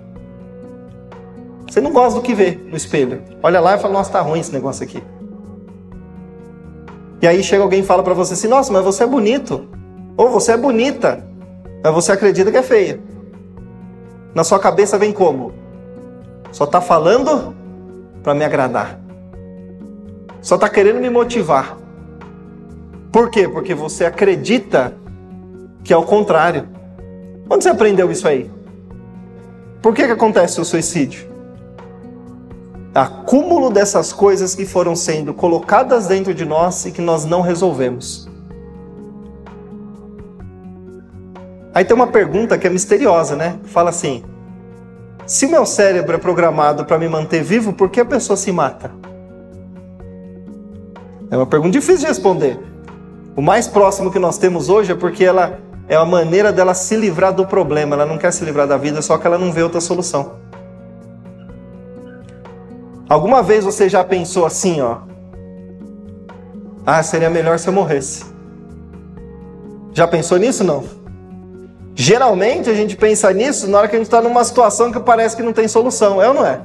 Você 1.68 1.80
não 1.80 1.92
gosta 1.92 2.20
do 2.20 2.22
que 2.24 2.32
vê 2.32 2.52
no 2.70 2.76
espelho. 2.76 3.20
Olha 3.42 3.58
lá 3.58 3.74
e 3.74 3.78
fala, 3.80 3.94
nossa, 3.94 4.12
tá 4.12 4.20
ruim 4.20 4.38
esse 4.38 4.52
negócio 4.52 4.84
aqui. 4.84 5.02
E 7.20 7.26
aí 7.26 7.42
chega 7.42 7.64
alguém 7.64 7.80
e 7.80 7.82
fala 7.82 8.00
para 8.04 8.14
você 8.14 8.34
assim: 8.34 8.46
Nossa, 8.46 8.72
mas 8.72 8.84
você 8.84 9.02
é 9.02 9.06
bonito. 9.08 9.66
Ou 10.16 10.30
você 10.30 10.52
é 10.52 10.56
bonita. 10.56 11.26
Mas 11.82 11.92
você 11.92 12.12
acredita 12.12 12.52
que 12.52 12.58
é 12.58 12.62
feia. 12.62 13.00
Na 14.32 14.44
sua 14.44 14.60
cabeça 14.60 14.96
vem 14.96 15.10
como? 15.10 15.52
Só 16.52 16.64
tá 16.64 16.80
falando 16.80 17.56
para 18.22 18.34
me 18.34 18.44
agradar. 18.44 19.00
Só 20.40 20.56
tá 20.56 20.68
querendo 20.68 21.00
me 21.00 21.10
motivar. 21.10 21.76
Por 23.10 23.30
quê? 23.30 23.48
Porque 23.48 23.74
você 23.74 24.04
acredita 24.04 24.94
que 25.82 25.92
é 25.92 25.96
o 25.96 26.04
contrário. 26.04 26.73
Onde 27.48 27.64
você 27.64 27.70
aprendeu 27.70 28.10
isso 28.10 28.26
aí? 28.26 28.50
Por 29.82 29.94
que, 29.94 30.06
que 30.06 30.12
acontece 30.12 30.60
o 30.60 30.64
suicídio? 30.64 31.34
acúmulo 32.94 33.70
dessas 33.70 34.12
coisas 34.12 34.54
que 34.54 34.64
foram 34.64 34.94
sendo 34.94 35.34
colocadas 35.34 36.06
dentro 36.06 36.32
de 36.32 36.44
nós 36.44 36.86
e 36.86 36.92
que 36.92 37.02
nós 37.02 37.24
não 37.24 37.40
resolvemos. 37.40 38.28
Aí 41.74 41.84
tem 41.84 41.94
uma 41.94 42.06
pergunta 42.06 42.56
que 42.56 42.68
é 42.68 42.70
misteriosa, 42.70 43.34
né? 43.34 43.58
Fala 43.64 43.90
assim: 43.90 44.22
se 45.26 45.44
o 45.44 45.50
meu 45.50 45.66
cérebro 45.66 46.14
é 46.14 46.18
programado 46.18 46.84
para 46.84 46.96
me 46.96 47.08
manter 47.08 47.42
vivo, 47.42 47.72
por 47.72 47.90
que 47.90 48.00
a 48.00 48.04
pessoa 48.04 48.36
se 48.36 48.52
mata? 48.52 48.92
É 51.30 51.36
uma 51.36 51.46
pergunta 51.46 51.72
difícil 51.72 52.02
de 52.02 52.06
responder. 52.06 52.60
O 53.34 53.42
mais 53.42 53.66
próximo 53.66 54.12
que 54.12 54.20
nós 54.20 54.38
temos 54.38 54.68
hoje 54.68 54.92
é 54.92 54.94
porque 54.94 55.24
ela 55.24 55.58
é 55.88 55.96
a 55.96 56.04
maneira 56.04 56.52
dela 56.52 56.74
se 56.74 56.96
livrar 56.96 57.32
do 57.32 57.46
problema. 57.46 57.96
Ela 57.96 58.06
não 58.06 58.18
quer 58.18 58.32
se 58.32 58.44
livrar 58.44 58.66
da 58.66 58.76
vida, 58.76 59.02
só 59.02 59.18
que 59.18 59.26
ela 59.26 59.38
não 59.38 59.52
vê 59.52 59.62
outra 59.62 59.80
solução. 59.80 60.32
Alguma 63.08 63.42
vez 63.42 63.64
você 63.64 63.88
já 63.88 64.02
pensou 64.02 64.46
assim, 64.46 64.80
ó? 64.80 64.98
Ah, 66.86 67.02
seria 67.02 67.30
melhor 67.30 67.58
se 67.58 67.68
eu 67.68 67.72
morresse. 67.72 68.24
Já 69.92 70.06
pensou 70.06 70.38
nisso 70.38 70.64
não? 70.64 70.84
Geralmente 71.94 72.68
a 72.68 72.74
gente 72.74 72.96
pensa 72.96 73.32
nisso 73.32 73.68
na 73.68 73.78
hora 73.78 73.88
que 73.88 73.94
a 73.94 73.98
gente 73.98 74.06
está 74.06 74.20
numa 74.20 74.42
situação 74.42 74.90
que 74.90 74.98
parece 74.98 75.36
que 75.36 75.42
não 75.42 75.52
tem 75.52 75.68
solução, 75.68 76.20
é 76.20 76.28
ou 76.28 76.34
não 76.34 76.44
é? 76.44 76.60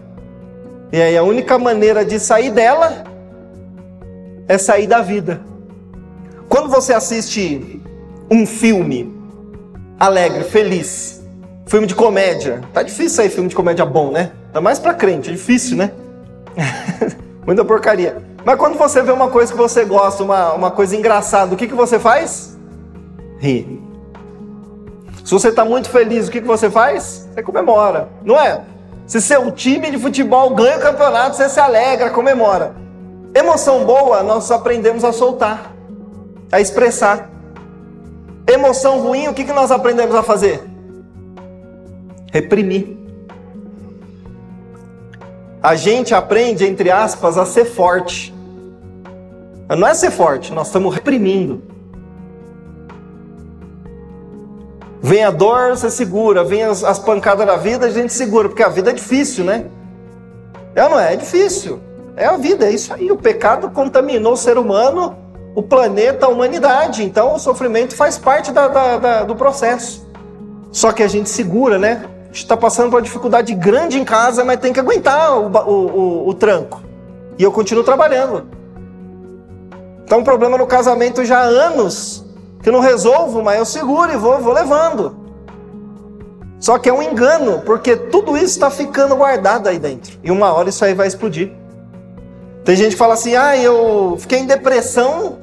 E 0.92 1.00
aí 1.00 1.16
a 1.16 1.24
única 1.24 1.60
maneira 1.60 2.04
de 2.04 2.20
sair 2.20 2.50
dela 2.50 3.04
é 4.48 4.58
sair 4.58 4.88
da 4.88 5.02
vida. 5.02 5.42
Quando 6.48 6.68
você 6.68 6.94
assiste 6.94 7.79
um 8.30 8.46
filme 8.46 9.16
alegre, 10.00 10.44
feliz, 10.44 11.22
filme 11.66 11.86
de 11.86 11.96
comédia, 11.96 12.62
tá 12.74 12.82
difícil 12.84 13.10
sair 13.10 13.30
filme 13.30 13.50
de 13.50 13.56
comédia 13.56 13.86
bom, 13.86 14.12
né? 14.12 14.32
Tá 14.54 14.62
mais 14.62 14.80
pra 14.80 14.94
crente, 14.94 15.30
é 15.30 15.34
difícil, 15.34 15.78
né? 15.78 15.92
Muita 17.46 17.66
porcaria. 17.66 18.18
Mas 18.46 18.58
quando 18.58 18.78
você 18.78 19.02
vê 19.02 19.12
uma 19.12 19.30
coisa 19.30 19.52
que 19.52 19.58
você 19.58 19.84
gosta, 19.84 20.24
uma, 20.24 20.54
uma 20.54 20.72
coisa 20.72 20.96
engraçada, 20.96 21.54
o 21.54 21.58
que, 21.58 21.68
que 21.68 21.76
você 21.76 22.00
faz? 22.00 22.58
Ri. 23.40 23.82
Se 25.24 25.32
você 25.32 25.50
está 25.50 25.64
muito 25.66 25.90
feliz, 25.90 26.28
o 26.28 26.32
que, 26.32 26.42
que 26.42 26.48
você 26.48 26.70
faz? 26.70 27.28
Você 27.34 27.44
comemora, 27.44 28.10
não 28.24 28.40
é? 28.40 28.62
Se 29.06 29.22
seu 29.22 29.52
time 29.52 29.92
de 29.92 29.98
futebol 29.98 30.52
ganha 30.52 30.78
o 30.78 30.82
campeonato, 30.82 31.36
você 31.36 31.50
se 31.50 31.60
alegra, 31.60 32.10
comemora. 32.10 32.76
Emoção 33.34 33.86
boa, 33.86 34.24
nós 34.24 34.50
aprendemos 34.50 35.04
a 35.04 35.12
soltar, 35.12 35.74
a 36.52 36.60
expressar. 36.60 37.30
Emoção 38.52 39.00
ruim, 39.00 39.28
o 39.28 39.34
que, 39.34 39.44
que 39.44 39.54
nós 39.54 39.70
aprendemos 39.70 40.16
a 40.16 40.24
fazer? 40.24 40.64
Reprimir. 42.32 42.98
A 45.62 45.76
gente 45.76 46.16
aprende, 46.16 46.66
entre 46.66 46.90
aspas, 46.90 47.38
a 47.38 47.46
ser 47.46 47.66
forte. 47.66 48.34
Não 49.78 49.88
é 49.88 49.94
ser 49.94 50.10
forte, 50.10 50.52
nós 50.52 50.66
estamos 50.68 50.96
reprimindo. 50.96 51.62
Vem 55.00 55.24
a 55.24 55.30
dor, 55.30 55.70
você 55.70 55.92
segura. 55.92 56.44
Vem 56.44 56.64
as, 56.64 56.84
as, 56.84 56.98
pancadas 56.98 57.46
da 57.46 57.56
vida, 57.56 57.86
a 57.86 57.92
gente 57.92 58.12
segura. 58.12 58.50
Porque 58.50 58.64
a 58.64 58.70
vida 58.70 58.90
é 58.90 58.94
difícil, 58.94 59.46
né? 59.46 59.66
É 60.74 60.90
não 60.90 61.00
é? 61.00 61.14
É 61.14 61.16
difícil. 61.16 61.80
É 62.16 62.26
a 62.26 62.36
vida, 62.36 62.66
é 62.66 62.72
isso 62.72 62.94
aí. 62.94 63.12
O 63.12 63.18
pecado 63.18 63.70
contaminou 63.70 64.34
o 64.34 64.38
ser 64.38 64.58
humano, 64.58 65.16
o 65.56 65.64
planeta, 65.64 66.26
a 66.26 66.30
humanidade. 66.30 67.04
Então 67.04 67.36
o 67.36 67.40
sofrimento 67.40 67.96
faz 67.96 68.18
parte 68.18 68.52
da, 68.52 68.68
da, 68.68 68.98
da, 68.98 69.24
do 69.24 69.36
processo. 69.36 70.08
Só 70.72 70.92
que 70.92 71.04
a 71.04 71.08
gente 71.08 71.30
segura, 71.30 71.78
né? 71.78 72.06
A 72.24 72.26
gente 72.28 72.44
está 72.44 72.56
passando 72.56 72.90
por 72.90 72.98
uma 72.98 73.02
dificuldade 73.02 73.54
grande 73.56 74.00
em 74.00 74.06
casa, 74.06 74.46
mas 74.46 74.60
tem 74.60 74.72
que 74.72 74.80
aguentar 74.80 75.38
o, 75.38 75.48
o, 75.48 75.72
o, 75.72 76.30
o 76.30 76.34
tranco. 76.34 76.82
E 77.38 77.44
eu 77.44 77.52
continuo 77.52 77.84
trabalhando. 77.84 78.48
Então, 80.04 80.20
um 80.20 80.24
problema 80.24 80.58
no 80.58 80.68
casamento 80.68 81.24
já 81.24 81.40
há 81.40 81.44
anos 81.44 82.26
que 82.62 82.70
eu 82.70 82.74
não 82.74 82.80
resolvo, 82.80 83.42
mas 83.44 83.58
eu 83.58 83.66
seguro 83.66 84.12
e 84.12 84.18
vou, 84.18 84.40
vou 84.40 84.54
levando. 84.54 85.16
Só 86.60 86.78
que 86.78 86.90
é 86.90 86.94
um 86.94 87.02
engano, 87.02 87.62
porque 87.62 87.96
tudo 87.96 88.36
isso 88.36 88.48
está 88.48 88.70
ficando 88.70 89.16
guardado 89.16 89.68
aí 89.68 89.80
dentro. 89.80 90.20
E 90.24 90.30
uma 90.30 90.52
hora 90.52 90.70
isso 90.70 90.84
aí 90.84 90.94
vai 90.94 91.08
explodir. 91.08 91.54
Tem 92.70 92.76
gente 92.76 92.92
que 92.92 92.98
fala 92.98 93.16
assim: 93.16 93.36
ah, 93.36 93.58
eu 93.58 94.16
fiquei 94.20 94.38
em 94.38 94.46
depressão 94.46 95.40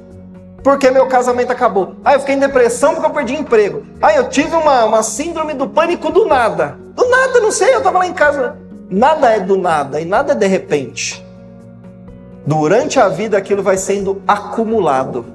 porque 0.62 0.92
meu 0.92 1.09
casamento 1.09 1.50
acabou. 1.50 1.97
Ah, 2.04 2.12
eu 2.12 2.21
fiquei 2.21 2.37
em 2.37 2.38
depressão 2.38 2.95
porque 2.95 3.06
eu 3.06 3.11
perdi 3.11 3.35
emprego. 3.35 3.83
Ah, 4.00 4.14
eu 4.14 4.28
tive 4.28 4.54
uma, 4.54 4.85
uma 4.85 5.02
síndrome 5.02 5.52
do 5.52 5.66
pânico 5.66 6.09
do 6.12 6.25
nada. 6.25 6.78
Do 6.95 7.09
nada, 7.09 7.40
não 7.40 7.50
sei, 7.50 7.75
eu 7.75 7.78
estava 7.78 7.99
lá 7.99 8.06
em 8.06 8.12
casa. 8.12 8.56
Nada 8.88 9.28
é 9.30 9.40
do 9.40 9.59
nada 9.59 10.00
e 10.00 10.04
nada 10.04 10.35
é 10.35 10.37
de 10.37 10.47
repente. 10.47 11.21
Durante 12.47 13.00
a 13.00 13.09
vida 13.09 13.37
aquilo 13.37 13.61
vai 13.61 13.76
sendo 13.76 14.23
acumulado. 14.28 15.26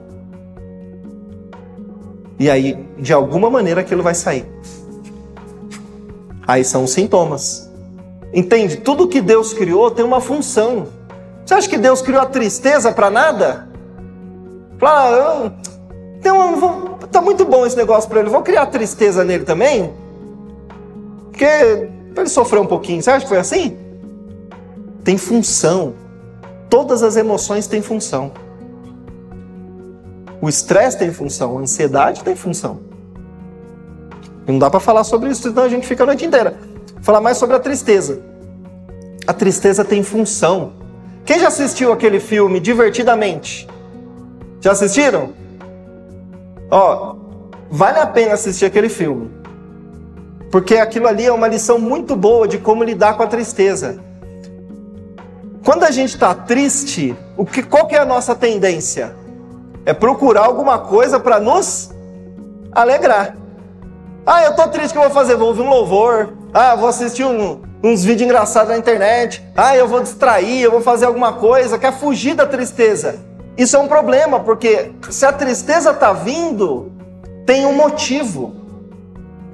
E 2.40 2.50
aí, 2.50 2.88
de 2.98 3.12
alguma 3.12 3.50
maneira, 3.50 3.82
aquilo 3.82 4.02
vai 4.02 4.16
sair. 4.16 4.50
Aí 6.48 6.64
são 6.64 6.86
os 6.86 6.92
sintomas. 6.92 7.70
Entende? 8.34 8.78
Tudo 8.78 9.10
que 9.10 9.20
Deus 9.20 9.52
criou 9.52 9.92
tem 9.92 10.06
uma 10.06 10.22
função. 10.22 11.01
Você 11.46 11.54
acha 11.54 11.70
que 11.70 11.78
Deus 11.78 12.02
criou 12.02 12.22
a 12.22 12.26
tristeza 12.26 12.92
para 12.92 13.10
nada? 13.10 13.68
Fala, 14.80 15.54
então, 16.20 16.56
vou, 16.60 16.98
tá 17.12 17.22
muito 17.22 17.46
bom 17.46 17.66
esse 17.66 17.76
negócio 17.76 18.10
para 18.10 18.20
ele, 18.20 18.30
vou 18.30 18.42
criar 18.42 18.68
tristeza 18.68 19.24
nele 19.24 19.44
também? 19.44 19.94
Porque 21.26 21.90
para 22.14 22.24
ele 22.24 22.30
sofrer 22.30 22.60
um 22.60 22.66
pouquinho, 22.66 23.02
você 23.02 23.10
acha 23.10 23.26
que 23.26 23.30
foi 23.30 23.40
assim? 23.40 23.78
Tem 25.04 25.18
função. 25.18 25.94
Todas 26.70 27.04
as 27.04 27.16
emoções 27.16 27.68
têm 27.68 27.82
função. 27.82 28.32
O 30.42 30.48
estresse 30.48 30.98
tem 30.98 31.12
função, 31.12 31.58
a 31.58 31.62
ansiedade 31.62 32.24
tem 32.24 32.36
função. 32.36 32.80
Não 34.48 34.58
dá 34.58 34.70
para 34.70 34.80
falar 34.80 35.04
sobre 35.04 35.30
isso, 35.30 35.44
senão 35.44 35.64
a 35.64 35.70
gente 35.70 35.88
fica 35.88 36.04
a 36.04 36.06
noite 36.06 36.26
inteira. 36.26 36.58
Falar 37.02 37.22
mais 37.22 37.38
sobre 37.38 37.56
a 37.56 37.60
tristeza. 37.60 38.22
A 39.26 39.34
tristeza 39.34 39.86
tem 39.86 40.04
função. 40.04 40.74
Quem 41.26 41.40
já 41.40 41.48
assistiu 41.48 41.92
aquele 41.92 42.20
filme 42.20 42.60
Divertidamente? 42.60 43.68
Já 44.60 44.72
assistiram? 44.72 45.34
Ó, 46.70 47.16
vale 47.70 48.00
a 48.00 48.06
pena 48.06 48.34
assistir 48.34 48.66
aquele 48.66 48.90
filme. 48.90 49.32
Porque 50.52 50.76
aquilo 50.76 51.08
ali 51.08 51.26
é 51.26 51.32
uma 51.32 51.48
lição 51.48 51.80
muito 51.80 52.16
boa 52.16 52.48
de 52.48 52.58
como 52.58 52.84
lidar 52.84 53.16
com 53.16 53.24
a 53.24 53.28
tristeza. 53.28 54.00
Quando 55.66 55.84
a 55.84 55.92
gente 55.92 56.10
está 56.10 56.34
triste, 56.34 57.16
o 57.38 57.46
que, 57.46 57.64
qual 57.64 57.88
que 57.88 57.96
é 57.96 58.00
a 58.00 58.06
nossa 58.06 58.36
tendência? 58.36 59.16
É 59.86 59.94
procurar 59.94 60.46
alguma 60.46 60.80
coisa 60.80 61.20
para 61.20 61.40
nos 61.40 61.92
alegrar. 62.72 63.36
Ah, 64.26 64.44
eu 64.44 64.56
tô 64.56 64.68
triste, 64.68 64.92
o 64.92 64.94
que 64.94 64.98
eu 65.00 65.04
vou 65.04 65.12
fazer? 65.12 65.36
Vou 65.36 65.48
ouvir 65.48 65.62
um 65.62 65.70
louvor. 65.70 66.34
Ah, 66.54 66.76
vou 66.76 66.88
assistir 66.88 67.24
um, 67.24 67.62
uns 67.84 68.04
vídeos 68.04 68.30
engraçados 68.30 68.70
na 68.70 68.78
internet. 68.78 69.44
Ah, 69.56 69.76
eu 69.76 69.88
vou 69.88 70.02
distrair, 70.02 70.62
eu 70.62 70.72
vou 70.72 70.82
fazer 70.82 71.06
alguma 71.06 71.34
coisa. 71.34 71.78
Quer 71.78 71.94
fugir 71.94 72.36
da 72.36 72.46
tristeza. 72.46 73.16
Isso 73.58 73.76
é 73.76 73.80
um 73.80 73.88
problema, 73.88 74.40
porque 74.40 74.92
se 75.10 75.26
a 75.26 75.34
tristeza 75.34 75.94
tá 75.94 76.14
vindo, 76.14 76.92
tem 77.46 77.66
um 77.66 77.74
motivo. 77.74 78.56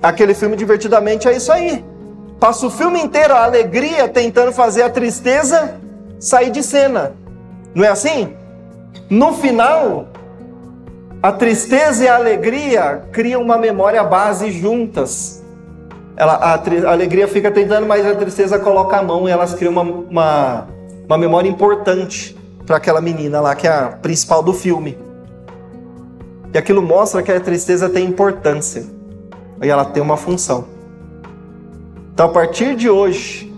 Aquele 0.01 0.33
filme 0.33 0.55
Divertidamente 0.55 1.27
é 1.27 1.35
isso 1.35 1.51
aí. 1.51 1.83
Passa 2.39 2.67
o 2.67 2.69
filme 2.69 3.01
inteiro 3.01 3.33
a 3.33 3.43
alegria 3.43 4.07
tentando 4.07 4.51
fazer 4.51 4.83
a 4.83 4.89
tristeza 4.89 5.75
sair 6.19 6.51
de 6.51 6.61
cena. 6.61 7.13
Não 7.73 7.83
é 7.83 7.87
assim? 7.87 8.35
No 9.09 9.33
final, 9.33 10.07
a 11.21 11.31
tristeza 11.31 12.03
e 12.03 12.07
a 12.07 12.15
alegria 12.15 13.03
criam 13.11 13.41
uma 13.41 13.57
memória 13.57 14.03
base 14.03 14.51
juntas. 14.51 15.43
Ela, 16.17 16.33
a, 16.33 16.55
a, 16.55 16.91
alegria 16.91 17.27
fica 17.27 17.51
tentando, 17.51 17.85
mas 17.85 18.03
a 18.03 18.15
tristeza 18.15 18.57
coloca 18.57 18.97
a 18.97 19.03
mão 19.03 19.29
e 19.29 19.31
elas 19.31 19.53
criam 19.53 19.71
uma, 19.71 19.83
uma, 19.83 20.67
uma 21.05 21.17
memória 21.17 21.47
importante 21.47 22.35
para 22.65 22.77
aquela 22.77 22.99
menina 22.99 23.39
lá, 23.39 23.55
que 23.55 23.67
é 23.67 23.71
a 23.71 23.89
principal 23.89 24.41
do 24.41 24.51
filme. 24.51 24.97
E 26.51 26.57
aquilo 26.57 26.81
mostra 26.81 27.21
que 27.21 27.31
a 27.31 27.39
tristeza 27.39 27.87
tem 27.87 28.05
importância 28.05 28.83
e 29.61 29.69
ela 29.69 29.85
tem 29.85 30.01
uma 30.01 30.17
função. 30.17 30.65
Então, 32.13 32.25
a 32.25 32.29
partir 32.29 32.75
de 32.75 32.89
hoje, 32.89 33.53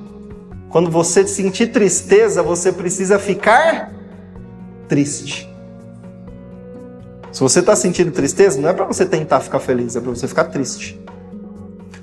quando 0.70 0.92
você 0.92 1.26
sentir 1.26 1.68
tristeza, 1.68 2.44
você 2.44 2.74
precisa 2.74 3.18
ficar 3.18 3.90
triste. 4.90 5.50
Se 7.32 7.40
você 7.40 7.60
está 7.62 7.74
sentindo 7.74 8.12
tristeza, 8.12 8.60
não 8.60 8.68
é 8.68 8.74
para 8.74 8.84
você 8.84 9.06
tentar 9.06 9.40
ficar 9.40 9.60
feliz, 9.60 9.96
é 9.96 10.02
para 10.02 10.10
você 10.10 10.28
ficar 10.28 10.46
triste. 10.46 11.00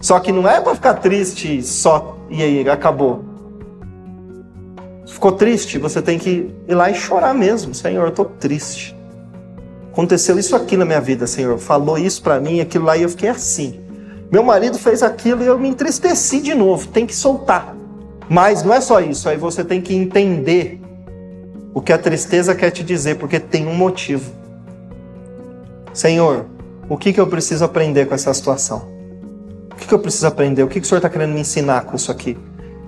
Só 0.06 0.20
que 0.20 0.30
não 0.30 0.48
é 0.48 0.60
para 0.60 0.72
ficar 0.72 0.94
triste 0.94 1.60
só 1.64 2.16
e 2.30 2.40
aí 2.40 2.70
acabou. 2.70 3.24
Ficou 5.04 5.32
triste, 5.32 5.78
você 5.78 6.00
tem 6.00 6.16
que 6.16 6.48
ir 6.68 6.74
lá 6.76 6.88
e 6.88 6.94
chorar 6.94 7.34
mesmo. 7.34 7.74
Senhor, 7.74 8.04
eu 8.04 8.10
estou 8.10 8.24
triste. 8.24 8.96
Aconteceu 9.90 10.38
isso 10.38 10.54
aqui 10.54 10.76
na 10.76 10.84
minha 10.84 11.00
vida, 11.00 11.26
Senhor. 11.26 11.58
Falou 11.58 11.98
isso 11.98 12.22
para 12.22 12.38
mim, 12.38 12.60
aquilo 12.60 12.84
lá 12.84 12.96
e 12.96 13.02
eu 13.02 13.08
fiquei 13.08 13.28
assim. 13.28 13.80
Meu 14.30 14.44
marido 14.44 14.78
fez 14.78 15.02
aquilo 15.02 15.42
e 15.42 15.46
eu 15.46 15.58
me 15.58 15.70
entristeci 15.70 16.40
de 16.40 16.54
novo. 16.54 16.86
Tem 16.86 17.04
que 17.04 17.16
soltar. 17.16 17.74
Mas 18.28 18.62
não 18.62 18.72
é 18.72 18.80
só 18.80 19.00
isso, 19.00 19.28
aí 19.28 19.36
você 19.36 19.64
tem 19.64 19.80
que 19.80 19.92
entender 19.92 20.80
o 21.74 21.80
que 21.80 21.92
a 21.92 21.98
tristeza 21.98 22.54
quer 22.54 22.70
te 22.70 22.84
dizer, 22.84 23.16
porque 23.16 23.40
tem 23.40 23.66
um 23.66 23.74
motivo. 23.74 24.30
Senhor, 25.92 26.46
o 26.88 26.96
que, 26.96 27.12
que 27.12 27.20
eu 27.20 27.26
preciso 27.26 27.64
aprender 27.64 28.06
com 28.06 28.14
essa 28.14 28.32
situação? 28.32 28.94
O 29.76 29.78
que, 29.78 29.86
que 29.86 29.94
eu 29.94 29.98
preciso 29.98 30.26
aprender? 30.26 30.62
O 30.62 30.68
que, 30.68 30.80
que 30.80 30.86
o 30.86 30.88
Senhor 30.88 30.98
está 30.98 31.10
querendo 31.10 31.34
me 31.34 31.40
ensinar 31.40 31.84
com 31.84 31.94
isso 31.94 32.10
aqui? 32.10 32.36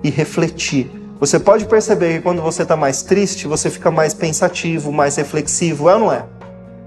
E 0.03 0.09
refletir. 0.09 0.91
Você 1.19 1.39
pode 1.39 1.65
perceber 1.65 2.17
que 2.17 2.21
quando 2.23 2.41
você 2.41 2.63
está 2.63 2.75
mais 2.75 3.03
triste, 3.03 3.47
você 3.47 3.69
fica 3.69 3.91
mais 3.91 4.13
pensativo, 4.13 4.91
mais 4.91 5.15
reflexivo, 5.15 5.87
é 5.87 5.93
ou 5.93 5.99
não 5.99 6.11
é? 6.11 6.25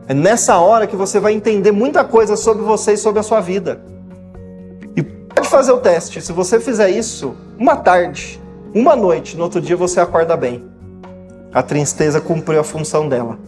É 0.09 0.13
nessa 0.13 0.59
hora 0.59 0.89
que 0.89 0.97
você 0.97 1.21
vai 1.21 1.33
entender 1.33 1.71
muita 1.71 2.03
coisa 2.03 2.37
sobre 2.37 2.65
você 2.65 2.95
e 2.95 2.97
sobre 2.97 3.21
a 3.21 3.23
sua 3.23 3.41
vida. 3.41 3.81
E 4.97 5.03
pode 5.03 5.49
fazer 5.49 5.71
o 5.71 5.79
teste. 5.79 6.21
Se 6.21 6.33
você 6.33 6.59
fizer 6.59 6.91
isso 6.91 7.37
uma 7.57 7.77
tarde, 7.77 8.41
uma 8.75 8.97
noite, 8.97 9.37
no 9.37 9.45
outro 9.45 9.61
dia 9.61 9.77
você 9.77 10.01
acorda 10.01 10.37
bem. 10.37 10.69
A 11.55 11.63
tristeza 11.63 12.21
cumpriu 12.21 12.59
a 12.59 12.65
função 12.65 13.09
dela. 13.09 13.39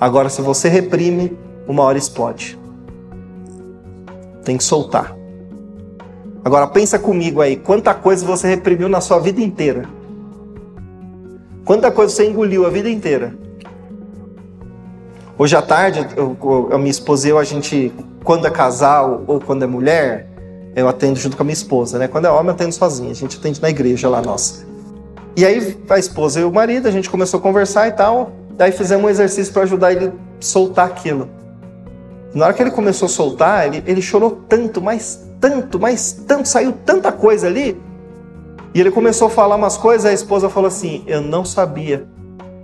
Agora, 0.00 0.28
se 0.28 0.42
você 0.42 0.68
reprime, 0.68 1.38
uma 1.66 1.84
hora 1.84 1.98
explode. 1.98 2.58
Tem 4.42 4.56
que 4.56 4.64
soltar. 4.64 5.17
Agora 6.48 6.66
pensa 6.66 6.98
comigo 6.98 7.42
aí, 7.42 7.56
quanta 7.56 7.92
coisa 7.92 8.24
você 8.24 8.48
reprimiu 8.48 8.88
na 8.88 9.02
sua 9.02 9.18
vida 9.18 9.38
inteira? 9.38 9.84
Quanta 11.62 11.90
coisa 11.90 12.10
você 12.10 12.26
engoliu 12.26 12.64
a 12.64 12.70
vida 12.70 12.88
inteira? 12.88 13.34
Hoje 15.36 15.54
à 15.54 15.60
tarde, 15.60 16.08
eu, 16.16 16.70
a 16.72 16.78
minha 16.78 16.90
esposa 16.90 17.28
e 17.28 17.30
eu, 17.32 17.38
a 17.38 17.44
gente, 17.44 17.92
quando 18.24 18.46
é 18.46 18.50
casal 18.50 19.24
ou 19.26 19.38
quando 19.38 19.62
é 19.62 19.66
mulher, 19.66 20.26
eu 20.74 20.88
atendo 20.88 21.18
junto 21.18 21.36
com 21.36 21.42
a 21.42 21.44
minha 21.44 21.52
esposa, 21.52 21.98
né? 21.98 22.08
Quando 22.08 22.24
é 22.24 22.30
homem, 22.30 22.46
eu 22.46 22.52
atendo 22.52 22.72
sozinho. 22.72 23.10
A 23.10 23.14
gente 23.14 23.36
atende 23.36 23.60
na 23.60 23.68
igreja 23.68 24.08
lá 24.08 24.22
nossa. 24.22 24.64
E 25.36 25.44
aí, 25.44 25.76
a 25.90 25.98
esposa 25.98 26.40
e 26.40 26.44
o 26.44 26.50
marido, 26.50 26.88
a 26.88 26.90
gente 26.90 27.10
começou 27.10 27.40
a 27.40 27.42
conversar 27.42 27.88
e 27.88 27.92
tal. 27.92 28.32
Daí 28.56 28.72
fizemos 28.72 29.04
um 29.04 29.10
exercício 29.10 29.52
para 29.52 29.64
ajudar 29.64 29.92
ele 29.92 30.06
a 30.06 30.12
soltar 30.40 30.86
aquilo. 30.86 31.28
Na 32.32 32.46
hora 32.46 32.54
que 32.54 32.62
ele 32.62 32.70
começou 32.70 33.04
a 33.04 33.08
soltar, 33.10 33.66
ele, 33.66 33.84
ele 33.86 34.00
chorou 34.00 34.44
tanto, 34.48 34.80
mas 34.80 35.27
tanto, 35.40 35.78
mas 35.78 36.12
tanto, 36.12 36.48
saiu 36.48 36.72
tanta 36.72 37.12
coisa 37.12 37.46
ali. 37.46 37.80
E 38.74 38.80
ele 38.80 38.90
começou 38.90 39.28
a 39.28 39.30
falar 39.30 39.56
umas 39.56 39.76
coisas, 39.76 40.06
a 40.06 40.12
esposa 40.12 40.48
falou 40.48 40.68
assim: 40.68 41.02
Eu 41.06 41.20
não 41.20 41.44
sabia 41.44 42.06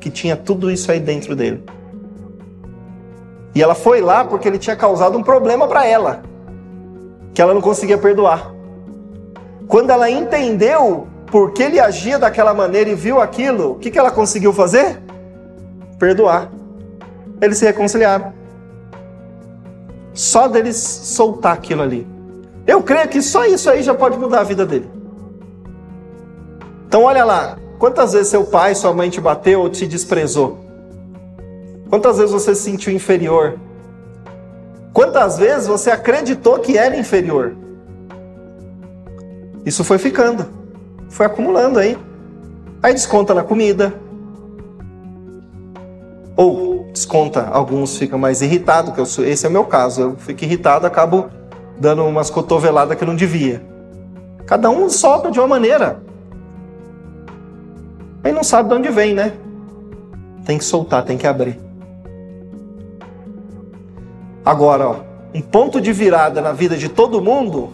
que 0.00 0.10
tinha 0.10 0.36
tudo 0.36 0.70
isso 0.70 0.90
aí 0.90 1.00
dentro 1.00 1.34
dele. 1.34 1.64
E 3.54 3.62
ela 3.62 3.74
foi 3.74 4.00
lá 4.00 4.24
porque 4.24 4.48
ele 4.48 4.58
tinha 4.58 4.76
causado 4.76 5.16
um 5.16 5.22
problema 5.22 5.66
para 5.66 5.86
ela, 5.86 6.22
que 7.32 7.40
ela 7.40 7.54
não 7.54 7.60
conseguia 7.60 7.96
perdoar. 7.96 8.52
Quando 9.68 9.90
ela 9.90 10.10
entendeu 10.10 11.06
por 11.26 11.52
que 11.52 11.62
ele 11.62 11.80
agia 11.80 12.18
daquela 12.18 12.52
maneira 12.52 12.90
e 12.90 12.94
viu 12.94 13.20
aquilo, 13.20 13.72
o 13.72 13.74
que, 13.76 13.90
que 13.90 13.98
ela 13.98 14.10
conseguiu 14.10 14.52
fazer? 14.52 15.00
Perdoar. 15.98 16.50
Eles 17.40 17.58
se 17.58 17.64
reconciliaram. 17.64 18.32
Só 20.12 20.46
deles 20.46 20.76
soltar 20.76 21.54
aquilo 21.54 21.82
ali. 21.82 22.13
Eu 22.66 22.82
creio 22.82 23.08
que 23.08 23.20
só 23.20 23.44
isso 23.44 23.68
aí 23.68 23.82
já 23.82 23.94
pode 23.94 24.18
mudar 24.18 24.40
a 24.40 24.44
vida 24.44 24.64
dele. 24.64 24.88
Então 26.86 27.02
olha 27.02 27.24
lá, 27.24 27.58
quantas 27.78 28.12
vezes 28.12 28.28
seu 28.28 28.44
pai, 28.44 28.74
sua 28.74 28.94
mãe 28.94 29.10
te 29.10 29.20
bateu 29.20 29.60
ou 29.60 29.68
te 29.68 29.86
desprezou? 29.86 30.64
Quantas 31.90 32.18
vezes 32.18 32.32
você 32.32 32.54
se 32.54 32.62
sentiu 32.62 32.92
inferior? 32.92 33.58
Quantas 34.92 35.38
vezes 35.38 35.66
você 35.66 35.90
acreditou 35.90 36.58
que 36.58 36.78
era 36.78 36.96
inferior? 36.96 37.56
Isso 39.66 39.82
foi 39.82 39.98
ficando, 39.98 40.46
foi 41.10 41.26
acumulando 41.26 41.78
aí. 41.78 41.98
Aí 42.82 42.92
desconta 42.92 43.34
na 43.34 43.42
comida. 43.42 43.94
Ou 46.36 46.86
desconta, 46.92 47.48
alguns 47.50 47.96
ficam 47.96 48.18
mais 48.18 48.42
irritados, 48.42 48.92
que 48.92 49.00
eu 49.00 49.06
sou, 49.06 49.24
esse 49.24 49.46
é 49.46 49.48
o 49.48 49.52
meu 49.52 49.64
caso. 49.64 50.00
Eu 50.00 50.16
fico 50.16 50.44
irritado, 50.44 50.86
acabo 50.86 51.30
dando 51.78 52.04
umas 52.04 52.30
cotoveladas 52.30 52.96
que 52.96 53.04
não 53.04 53.16
devia. 53.16 53.62
Cada 54.46 54.70
um 54.70 54.88
solta 54.88 55.30
de 55.30 55.38
uma 55.38 55.48
maneira. 55.48 56.02
Aí 58.22 58.32
não 58.32 58.44
sabe 58.44 58.68
de 58.68 58.74
onde 58.74 58.88
vem, 58.88 59.14
né? 59.14 59.32
Tem 60.44 60.58
que 60.58 60.64
soltar, 60.64 61.04
tem 61.04 61.16
que 61.16 61.26
abrir. 61.26 61.58
Agora, 64.44 64.88
ó, 64.88 64.96
um 65.34 65.40
ponto 65.40 65.80
de 65.80 65.92
virada 65.92 66.40
na 66.40 66.52
vida 66.52 66.76
de 66.76 66.88
todo 66.88 67.20
mundo 67.20 67.72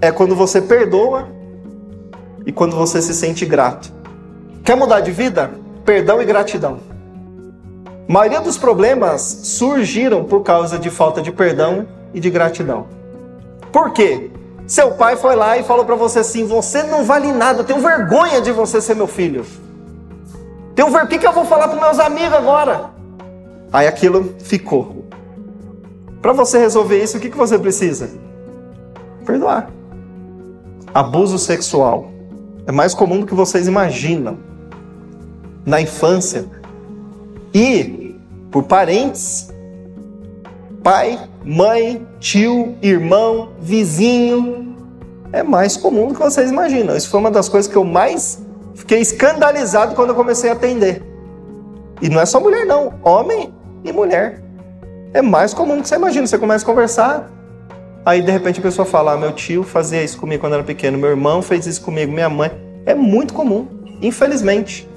é 0.00 0.12
quando 0.12 0.34
você 0.36 0.60
perdoa 0.60 1.28
e 2.46 2.52
quando 2.52 2.76
você 2.76 3.00
se 3.00 3.14
sente 3.14 3.44
grato. 3.44 3.92
Quer 4.62 4.76
mudar 4.76 5.00
de 5.00 5.10
vida? 5.10 5.50
Perdão 5.84 6.20
e 6.20 6.24
gratidão. 6.24 6.78
A 8.08 8.12
maioria 8.12 8.40
dos 8.40 8.56
problemas 8.58 9.22
surgiram 9.44 10.24
por 10.24 10.42
causa 10.42 10.78
de 10.78 10.90
falta 10.90 11.20
de 11.20 11.32
perdão 11.32 11.86
e 12.12 12.20
de 12.20 12.30
gratidão. 12.30 12.97
Por 13.72 13.92
quê? 13.92 14.30
Seu 14.66 14.92
pai 14.92 15.16
foi 15.16 15.34
lá 15.34 15.56
e 15.56 15.62
falou 15.62 15.84
para 15.84 15.94
você 15.94 16.18
assim: 16.18 16.46
você 16.46 16.82
não 16.82 17.04
vale 17.04 17.32
nada, 17.32 17.60
eu 17.60 17.64
tenho 17.64 17.80
vergonha 17.80 18.40
de 18.40 18.52
você 18.52 18.80
ser 18.80 18.94
meu 18.94 19.06
filho. 19.06 19.44
Tenho 20.74 20.90
ver... 20.90 21.04
O 21.04 21.08
que, 21.08 21.18
que 21.18 21.26
eu 21.26 21.32
vou 21.32 21.44
falar 21.44 21.68
para 21.68 21.80
meus 21.80 21.98
amigos 21.98 22.34
agora? 22.34 22.90
Aí 23.72 23.86
aquilo 23.86 24.34
ficou. 24.38 25.06
Para 26.20 26.32
você 26.32 26.58
resolver 26.58 27.02
isso, 27.02 27.16
o 27.16 27.20
que, 27.20 27.30
que 27.30 27.36
você 27.36 27.58
precisa? 27.58 28.10
Perdoar. 29.24 29.70
Abuso 30.92 31.38
sexual 31.38 32.10
é 32.66 32.72
mais 32.72 32.94
comum 32.94 33.20
do 33.20 33.26
que 33.26 33.34
vocês 33.34 33.66
imaginam. 33.66 34.38
Na 35.64 35.80
infância. 35.80 36.46
E 37.54 38.14
por 38.50 38.64
parentes 38.64 39.52
pai, 40.88 41.20
mãe, 41.44 42.08
tio, 42.18 42.74
irmão, 42.80 43.50
vizinho. 43.60 44.74
É 45.34 45.42
mais 45.42 45.76
comum 45.76 46.08
do 46.08 46.14
que 46.14 46.20
vocês 46.20 46.50
imaginam. 46.50 46.96
Isso 46.96 47.10
foi 47.10 47.20
uma 47.20 47.30
das 47.30 47.46
coisas 47.46 47.70
que 47.70 47.76
eu 47.76 47.84
mais 47.84 48.42
fiquei 48.74 48.98
escandalizado 48.98 49.94
quando 49.94 50.08
eu 50.08 50.14
comecei 50.14 50.48
a 50.48 50.54
atender. 50.54 51.02
E 52.00 52.08
não 52.08 52.18
é 52.18 52.24
só 52.24 52.40
mulher, 52.40 52.64
não. 52.64 52.94
Homem 53.02 53.52
e 53.84 53.92
mulher. 53.92 54.42
É 55.12 55.20
mais 55.20 55.52
comum 55.52 55.76
do 55.76 55.82
que 55.82 55.88
você 55.88 55.96
imagina. 55.96 56.26
Você 56.26 56.38
começa 56.38 56.64
a 56.64 56.66
conversar, 56.66 57.30
aí 58.02 58.22
de 58.22 58.32
repente 58.32 58.58
a 58.58 58.62
pessoa 58.62 58.86
fala: 58.86 59.12
ah, 59.12 59.16
meu 59.18 59.32
tio 59.32 59.64
fazia 59.64 60.02
isso 60.02 60.18
comigo 60.18 60.40
quando 60.40 60.54
era 60.54 60.64
pequeno, 60.64 60.96
meu 60.96 61.10
irmão 61.10 61.42
fez 61.42 61.66
isso 61.66 61.82
comigo, 61.82 62.10
minha 62.10 62.30
mãe. 62.30 62.50
É 62.86 62.94
muito 62.94 63.34
comum, 63.34 63.68
infelizmente. 64.00 64.88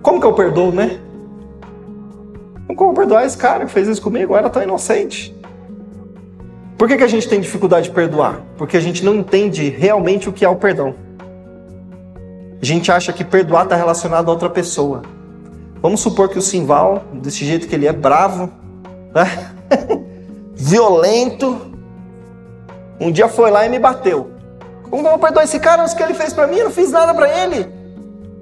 Como 0.00 0.18
que 0.18 0.24
eu 0.24 0.32
perdoo, 0.32 0.72
né? 0.72 0.98
Como 2.74 2.94
perdoar 2.94 3.24
esse 3.24 3.36
cara 3.36 3.64
que 3.64 3.72
fez 3.72 3.88
isso 3.88 4.02
comigo? 4.02 4.32
Eu 4.32 4.38
era 4.38 4.50
tão 4.50 4.62
inocente. 4.62 5.34
Por 6.76 6.88
que, 6.88 6.96
que 6.96 7.04
a 7.04 7.08
gente 7.08 7.28
tem 7.28 7.40
dificuldade 7.40 7.88
de 7.88 7.94
perdoar? 7.94 8.40
Porque 8.56 8.76
a 8.76 8.80
gente 8.80 9.04
não 9.04 9.14
entende 9.14 9.68
realmente 9.68 10.28
o 10.28 10.32
que 10.32 10.44
é 10.44 10.48
o 10.48 10.56
perdão. 10.56 10.94
A 12.60 12.64
gente 12.64 12.90
acha 12.90 13.12
que 13.12 13.24
perdoar 13.24 13.64
está 13.64 13.76
relacionado 13.76 14.28
a 14.28 14.32
outra 14.32 14.48
pessoa. 14.48 15.02
Vamos 15.82 16.00
supor 16.00 16.28
que 16.28 16.38
o 16.38 16.42
Simval, 16.42 17.04
desse 17.12 17.44
jeito 17.44 17.68
que 17.68 17.74
ele 17.74 17.86
é 17.86 17.92
bravo, 17.92 18.50
né? 19.14 19.52
violento, 20.54 21.70
um 23.00 23.10
dia 23.10 23.28
foi 23.28 23.50
lá 23.50 23.64
e 23.64 23.68
me 23.68 23.78
bateu. 23.78 24.30
Como 24.90 25.06
eu 25.06 25.10
vou 25.10 25.18
perdoar 25.18 25.44
esse 25.44 25.58
cara? 25.58 25.84
O 25.84 25.96
que 25.96 26.02
ele 26.02 26.14
fez 26.14 26.32
para 26.32 26.46
mim, 26.46 26.56
eu 26.56 26.64
não 26.64 26.70
fiz 26.70 26.90
nada 26.90 27.14
para 27.14 27.44
ele. 27.44 27.66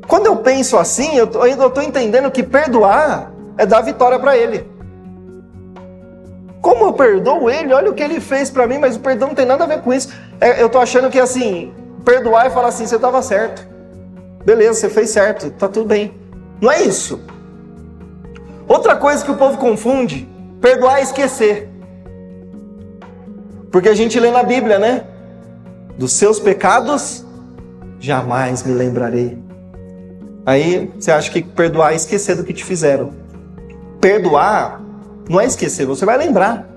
Quando 0.08 0.26
eu 0.26 0.36
penso 0.36 0.76
assim, 0.78 1.16
eu 1.16 1.26
estou 1.26 1.82
entendendo 1.82 2.30
que 2.30 2.42
perdoar 2.42 3.32
é 3.58 3.66
dar 3.66 3.82
vitória 3.82 4.18
para 4.18 4.36
ele. 4.36 4.64
Como 6.62 6.84
eu 6.84 6.92
perdoo 6.92 7.50
ele? 7.50 7.72
Olha 7.72 7.90
o 7.90 7.94
que 7.94 8.02
ele 8.02 8.20
fez 8.20 8.50
para 8.50 8.66
mim, 8.66 8.78
mas 8.78 8.96
o 8.96 9.00
perdão 9.00 9.28
não 9.28 9.34
tem 9.34 9.44
nada 9.44 9.64
a 9.64 9.66
ver 9.66 9.82
com 9.82 9.92
isso. 9.92 10.08
É, 10.40 10.62
eu 10.62 10.68
tô 10.68 10.78
achando 10.78 11.10
que 11.10 11.18
assim, 11.18 11.74
perdoar 12.04 12.46
e 12.46 12.50
falar 12.50 12.68
assim, 12.68 12.86
você 12.86 12.96
estava 12.96 13.20
certo. 13.20 13.66
Beleza, 14.44 14.74
você 14.74 14.88
fez 14.88 15.10
certo, 15.10 15.50
tá 15.50 15.68
tudo 15.68 15.86
bem. 15.86 16.14
Não 16.60 16.70
é 16.70 16.82
isso. 16.82 17.20
Outra 18.66 18.96
coisa 18.96 19.24
que 19.24 19.30
o 19.30 19.36
povo 19.36 19.58
confunde, 19.58 20.28
perdoar 20.60 21.00
e 21.00 21.02
esquecer. 21.02 21.68
Porque 23.70 23.88
a 23.88 23.94
gente 23.94 24.18
lê 24.18 24.30
na 24.30 24.42
Bíblia, 24.42 24.78
né? 24.78 25.04
Dos 25.96 26.12
seus 26.12 26.38
pecados 26.38 27.24
jamais 27.98 28.62
me 28.62 28.72
lembrarei. 28.72 29.38
Aí 30.46 30.90
você 30.98 31.10
acha 31.10 31.30
que 31.30 31.42
perdoar 31.42 31.92
é 31.92 31.96
esquecer 31.96 32.36
do 32.36 32.44
que 32.44 32.52
te 32.52 32.64
fizeram. 32.64 33.27
Perdoar 34.00 34.80
não 35.28 35.40
é 35.40 35.46
esquecer, 35.46 35.86
você 35.86 36.04
vai 36.06 36.16
lembrar. 36.16 36.68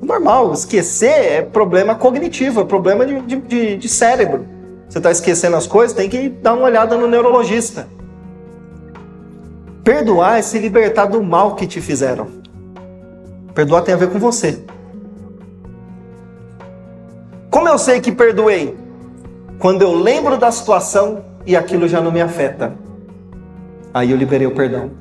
Normal, 0.00 0.52
esquecer 0.52 1.06
é 1.08 1.42
problema 1.42 1.94
cognitivo, 1.94 2.60
é 2.60 2.64
problema 2.64 3.04
de, 3.04 3.38
de, 3.40 3.76
de 3.76 3.88
cérebro. 3.88 4.46
Você 4.88 4.98
está 4.98 5.10
esquecendo 5.10 5.56
as 5.56 5.66
coisas, 5.66 5.94
tem 5.94 6.08
que 6.08 6.28
dar 6.28 6.54
uma 6.54 6.64
olhada 6.64 6.96
no 6.96 7.06
neurologista. 7.06 7.86
Perdoar 9.84 10.38
é 10.38 10.42
se 10.42 10.58
libertar 10.58 11.06
do 11.06 11.22
mal 11.22 11.54
que 11.54 11.66
te 11.66 11.80
fizeram. 11.80 12.26
Perdoar 13.54 13.82
tem 13.82 13.94
a 13.94 13.98
ver 13.98 14.10
com 14.10 14.18
você. 14.18 14.64
Como 17.50 17.68
eu 17.68 17.78
sei 17.78 18.00
que 18.00 18.12
perdoei? 18.12 18.76
Quando 19.58 19.82
eu 19.82 19.92
lembro 19.94 20.36
da 20.36 20.50
situação 20.50 21.24
e 21.44 21.56
aquilo 21.56 21.88
já 21.88 22.00
não 22.00 22.12
me 22.12 22.20
afeta. 22.20 22.87
Aí 23.98 24.12
eu 24.12 24.16
liberei 24.16 24.46
o 24.46 24.52
perdão. 24.52 24.92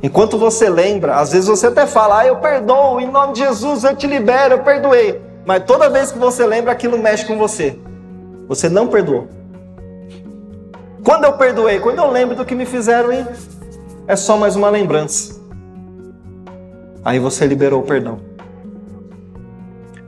Enquanto 0.00 0.38
você 0.38 0.68
lembra, 0.68 1.16
às 1.16 1.32
vezes 1.32 1.48
você 1.48 1.66
até 1.66 1.84
fala, 1.84 2.20
ah, 2.20 2.26
eu 2.28 2.36
perdoo, 2.36 3.00
em 3.00 3.10
nome 3.10 3.32
de 3.32 3.40
Jesus 3.40 3.82
eu 3.82 3.96
te 3.96 4.06
libero, 4.06 4.54
eu 4.54 4.62
perdoei. 4.62 5.20
Mas 5.44 5.64
toda 5.64 5.90
vez 5.90 6.12
que 6.12 6.18
você 6.20 6.46
lembra, 6.46 6.70
aquilo 6.70 6.96
mexe 6.96 7.26
com 7.26 7.36
você. 7.36 7.76
Você 8.46 8.68
não 8.68 8.86
perdoou. 8.86 9.26
Quando 11.02 11.24
eu 11.24 11.32
perdoei, 11.32 11.80
quando 11.80 11.98
eu 11.98 12.08
lembro 12.08 12.36
do 12.36 12.44
que 12.44 12.54
me 12.54 12.64
fizeram, 12.64 13.10
hein? 13.10 13.26
é 14.06 14.14
só 14.14 14.36
mais 14.36 14.54
uma 14.54 14.70
lembrança. 14.70 15.40
Aí 17.04 17.18
você 17.18 17.48
liberou 17.48 17.80
o 17.80 17.84
perdão. 17.84 18.20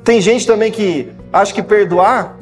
Tem 0.04 0.20
gente 0.20 0.46
também 0.46 0.70
que 0.70 1.12
acha 1.32 1.52
que 1.52 1.62
perdoar 1.62 2.36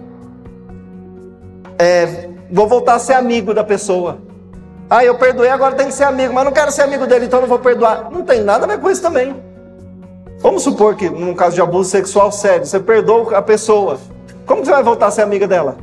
é 1.78 2.28
vou 2.50 2.68
voltar 2.68 2.96
a 2.96 2.98
ser 2.98 3.14
amigo 3.14 3.54
da 3.54 3.64
pessoa. 3.64 4.18
Ah, 4.94 5.02
eu 5.02 5.14
perdoei, 5.14 5.48
agora 5.48 5.74
tem 5.74 5.86
que 5.86 5.94
ser 5.94 6.04
amigo, 6.04 6.34
mas 6.34 6.44
não 6.44 6.52
quero 6.52 6.70
ser 6.70 6.82
amigo 6.82 7.06
dele, 7.06 7.24
então 7.24 7.40
não 7.40 7.48
vou 7.48 7.58
perdoar. 7.58 8.10
Não 8.10 8.22
tem 8.24 8.42
nada 8.42 8.66
a 8.66 8.68
ver 8.68 8.78
com 8.78 8.90
isso 8.90 9.00
também. 9.00 9.34
Vamos 10.40 10.62
supor 10.62 10.96
que, 10.96 11.08
num 11.08 11.32
caso 11.32 11.54
de 11.54 11.62
abuso 11.62 11.88
sexual 11.88 12.30
sério, 12.30 12.66
você 12.66 12.78
perdoa 12.78 13.38
a 13.38 13.40
pessoa. 13.40 13.98
Como 14.44 14.62
você 14.62 14.70
vai 14.70 14.82
voltar 14.82 15.06
a 15.06 15.10
ser 15.10 15.22
amiga 15.22 15.48
dela? 15.48 15.78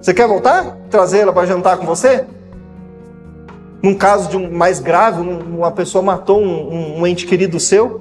Você 0.00 0.14
quer 0.14 0.28
voltar? 0.28 0.76
Trazê-la 0.88 1.32
para 1.32 1.48
jantar 1.48 1.78
com 1.78 1.84
você? 1.84 2.24
Num 3.82 3.96
caso 3.96 4.28
de 4.28 4.36
um 4.36 4.52
mais 4.52 4.78
grave, 4.78 5.20
uma 5.20 5.72
pessoa 5.72 6.00
matou 6.00 6.40
um, 6.40 7.00
um, 7.00 7.06
ente 7.08 7.26
querido 7.26 7.58
seu, 7.58 8.00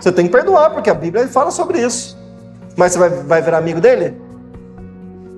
você 0.00 0.10
tem 0.10 0.26
que 0.26 0.32
perdoar, 0.32 0.70
porque 0.70 0.90
a 0.90 0.94
Bíblia 0.94 1.28
fala 1.28 1.52
sobre 1.52 1.80
isso. 1.80 2.18
Mas 2.76 2.94
você 2.94 2.98
vai, 2.98 3.10
vai 3.10 3.42
virar 3.42 3.58
amigo 3.58 3.80
dele? 3.80 4.23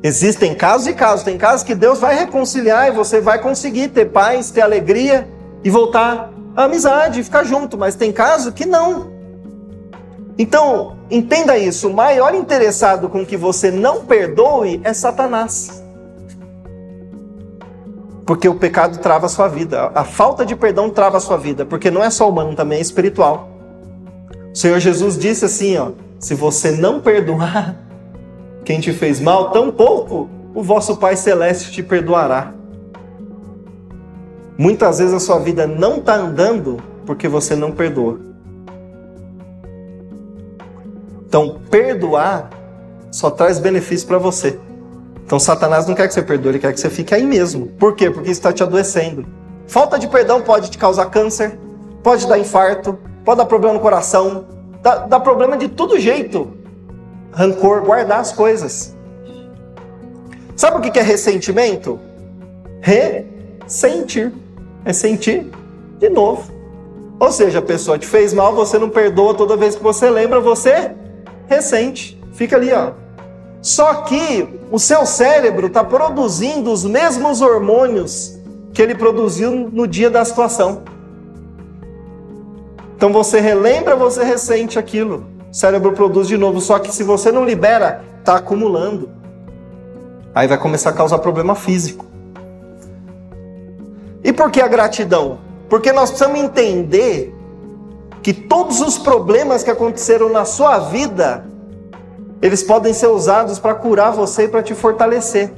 Existem 0.07 0.55
casos 0.55 0.87
e 0.87 0.95
casos. 0.95 1.25
Tem 1.25 1.37
casos 1.37 1.65
que 1.65 1.75
Deus 1.75 1.99
vai 1.99 2.15
reconciliar 2.15 2.87
e 2.87 2.93
você 2.93 3.21
vai 3.21 3.41
conseguir 3.41 3.89
ter 3.89 4.07
paz, 4.07 4.53
ter 4.53 4.61
alegria 4.61 5.29
e 5.65 5.69
voltar 5.69 6.31
à 6.55 6.63
amizade, 6.63 7.25
ficar 7.25 7.43
junto. 7.43 7.77
Mas 7.77 7.97
tem 7.97 8.13
casos 8.13 8.55
que 8.55 8.65
não. 8.65 9.11
Então, 10.39 10.97
entenda 11.11 11.59
isso: 11.59 11.89
o 11.89 11.93
maior 11.93 12.37
interessado 12.37 13.09
com 13.09 13.27
que 13.27 13.37
você 13.37 13.73
não 13.73 14.05
perdoe 14.05 14.81
é 14.85 14.95
Satanás. 14.95 15.83
Porque 18.25 18.49
o 18.49 18.55
pecado 18.55 18.99
trava 18.99 19.27
a 19.27 19.29
sua 19.29 19.49
vida. 19.49 19.91
A 19.93 20.05
falta 20.05 20.47
de 20.47 20.55
perdão 20.55 20.89
trava 20.89 21.17
a 21.17 21.21
sua 21.21 21.37
vida. 21.37 21.67
Porque 21.67 21.91
não 21.91 22.05
é 22.05 22.11
só 22.11 22.31
humano, 22.31 22.55
também 22.55 22.79
é 22.79 22.81
espiritual. 22.81 23.49
O 24.53 24.57
Senhor 24.57 24.79
Jesus 24.79 25.19
disse 25.19 25.45
assim: 25.45 25.77
ó, 25.77 25.91
se 26.21 26.33
você 26.33 26.71
não 26.71 27.01
perdoar 27.01 27.86
quem 28.67 28.81
te 28.81 28.93
fez 28.93 29.21
mal, 29.21 29.53
tão 29.53 29.71
pouco 29.71 30.29
o 30.53 30.61
vosso 30.61 30.97
Pai 30.97 31.17
Celeste 31.17 31.71
te 31.71 31.85
perdoará. 31.85 32.53
Muitas 34.59 34.99
vezes 34.99 35.15
a 35.15 35.21
sua 35.21 35.39
vida 35.39 35.69
não 35.69 35.99
está 35.99 36.17
andando 36.17 36.83
porque 37.07 37.29
você 37.29 37.55
não 37.55 37.71
perdoa. 37.71 38.19
Então, 41.29 41.61
perdoar 41.71 42.51
só 43.13 43.31
traz 43.31 43.61
benefício 43.61 44.07
para 44.09 44.19
você. 44.19 44.59
Então, 45.25 45.39
Satanás 45.39 45.87
não 45.87 45.95
quer 45.95 46.09
que 46.09 46.15
você 46.15 46.23
perdoe, 46.23 46.53
ele 46.53 46.59
quer 46.59 46.73
que 46.73 46.81
você 46.81 46.91
fique 46.91 47.15
aí 47.15 47.25
mesmo. 47.25 47.69
Por 47.79 47.95
quê? 47.95 48.11
Porque 48.11 48.31
isso 48.31 48.41
está 48.41 48.53
te 48.53 48.65
adoecendo. 48.65 49.25
Falta 49.69 49.97
de 49.97 50.09
perdão 50.09 50.43
pode 50.43 50.71
te 50.73 50.79
causar 50.79 51.07
câncer, 51.07 51.57
pode 52.03 52.27
dar 52.27 52.37
infarto, 52.37 52.99
pode 53.25 53.39
dar 53.39 53.47
problema 53.47 53.75
no 53.75 53.81
coração, 53.81 54.47
dá, 54.83 55.07
dá 55.07 55.21
problema 55.21 55.57
de 55.57 55.69
todo 55.69 56.01
jeito. 56.01 56.56
Rancor, 57.37 57.83
guardar 57.83 58.21
as 58.21 58.33
coisas. 58.33 58.97
Sabe 60.57 60.79
o 60.79 60.81
que 60.81 60.99
é 60.99 61.03
ressentimento? 61.03 62.01
Ressentir. 62.81 64.33
É 64.87 64.93
sentir 64.95 65.47
de 65.99 66.09
novo. 66.09 66.51
Ou 67.21 67.31
seja, 67.31 67.59
a 67.59 67.63
pessoa 67.63 67.99
te 67.99 68.07
fez 68.07 68.33
mal, 68.33 68.55
você 68.55 68.79
não 68.79 68.89
perdoa 68.89 69.35
toda 69.35 69.55
vez 69.55 69.77
que 69.77 69.83
você 69.83 70.09
lembra, 70.09 70.41
você 70.41 70.93
ressente. 71.47 72.19
Fica 72.33 72.57
ali, 72.57 72.73
ó. 72.73 72.93
Só 73.61 74.03
que 74.03 74.49
o 74.71 74.79
seu 74.79 75.05
cérebro 75.05 75.67
está 75.67 75.85
produzindo 75.85 76.73
os 76.73 76.85
mesmos 76.85 77.43
hormônios 77.43 78.39
que 78.73 78.81
ele 78.81 78.95
produziu 78.95 79.51
no 79.51 79.87
dia 79.87 80.09
da 80.09 80.25
situação. 80.25 80.85
Então 82.97 83.13
você 83.13 83.41
relembra, 83.41 83.95
você 83.95 84.25
ressente 84.25 84.79
aquilo. 84.79 85.36
Cérebro 85.57 85.93
produz 85.93 86.29
de 86.29 86.37
novo, 86.37 86.61
só 86.61 86.79
que 86.79 86.95
se 86.95 87.03
você 87.03 87.33
não 87.33 87.43
libera, 87.43 88.05
está 88.19 88.37
acumulando. 88.37 89.09
Aí 90.35 90.47
vai 90.47 90.59
começar 90.59 90.91
a 90.91 90.93
causar 90.93 91.19
problema 91.21 91.55
físico. 91.55 92.05
E 94.23 94.35
por 94.35 94.51
que 94.51 94.61
a 94.61 94.69
gratidão? 94.69 95.39
Porque 95.71 95.93
nós 95.93 96.11
precisamos 96.11 96.39
entender 96.41 97.35
que 98.23 98.35
todos 98.35 98.83
os 98.83 98.99
problemas 98.99 99.63
que 99.63 99.71
aconteceram 99.71 100.29
na 100.29 100.45
sua 100.45 100.79
vida, 100.79 101.47
eles 102.43 102.63
podem 102.63 102.93
ser 102.93 103.07
usados 103.07 103.59
para 103.59 103.75
curar 103.75 104.13
você 104.13 104.43
e 104.43 104.49
para 104.49 104.63
te 104.63 104.75
fortalecer. 104.75 105.55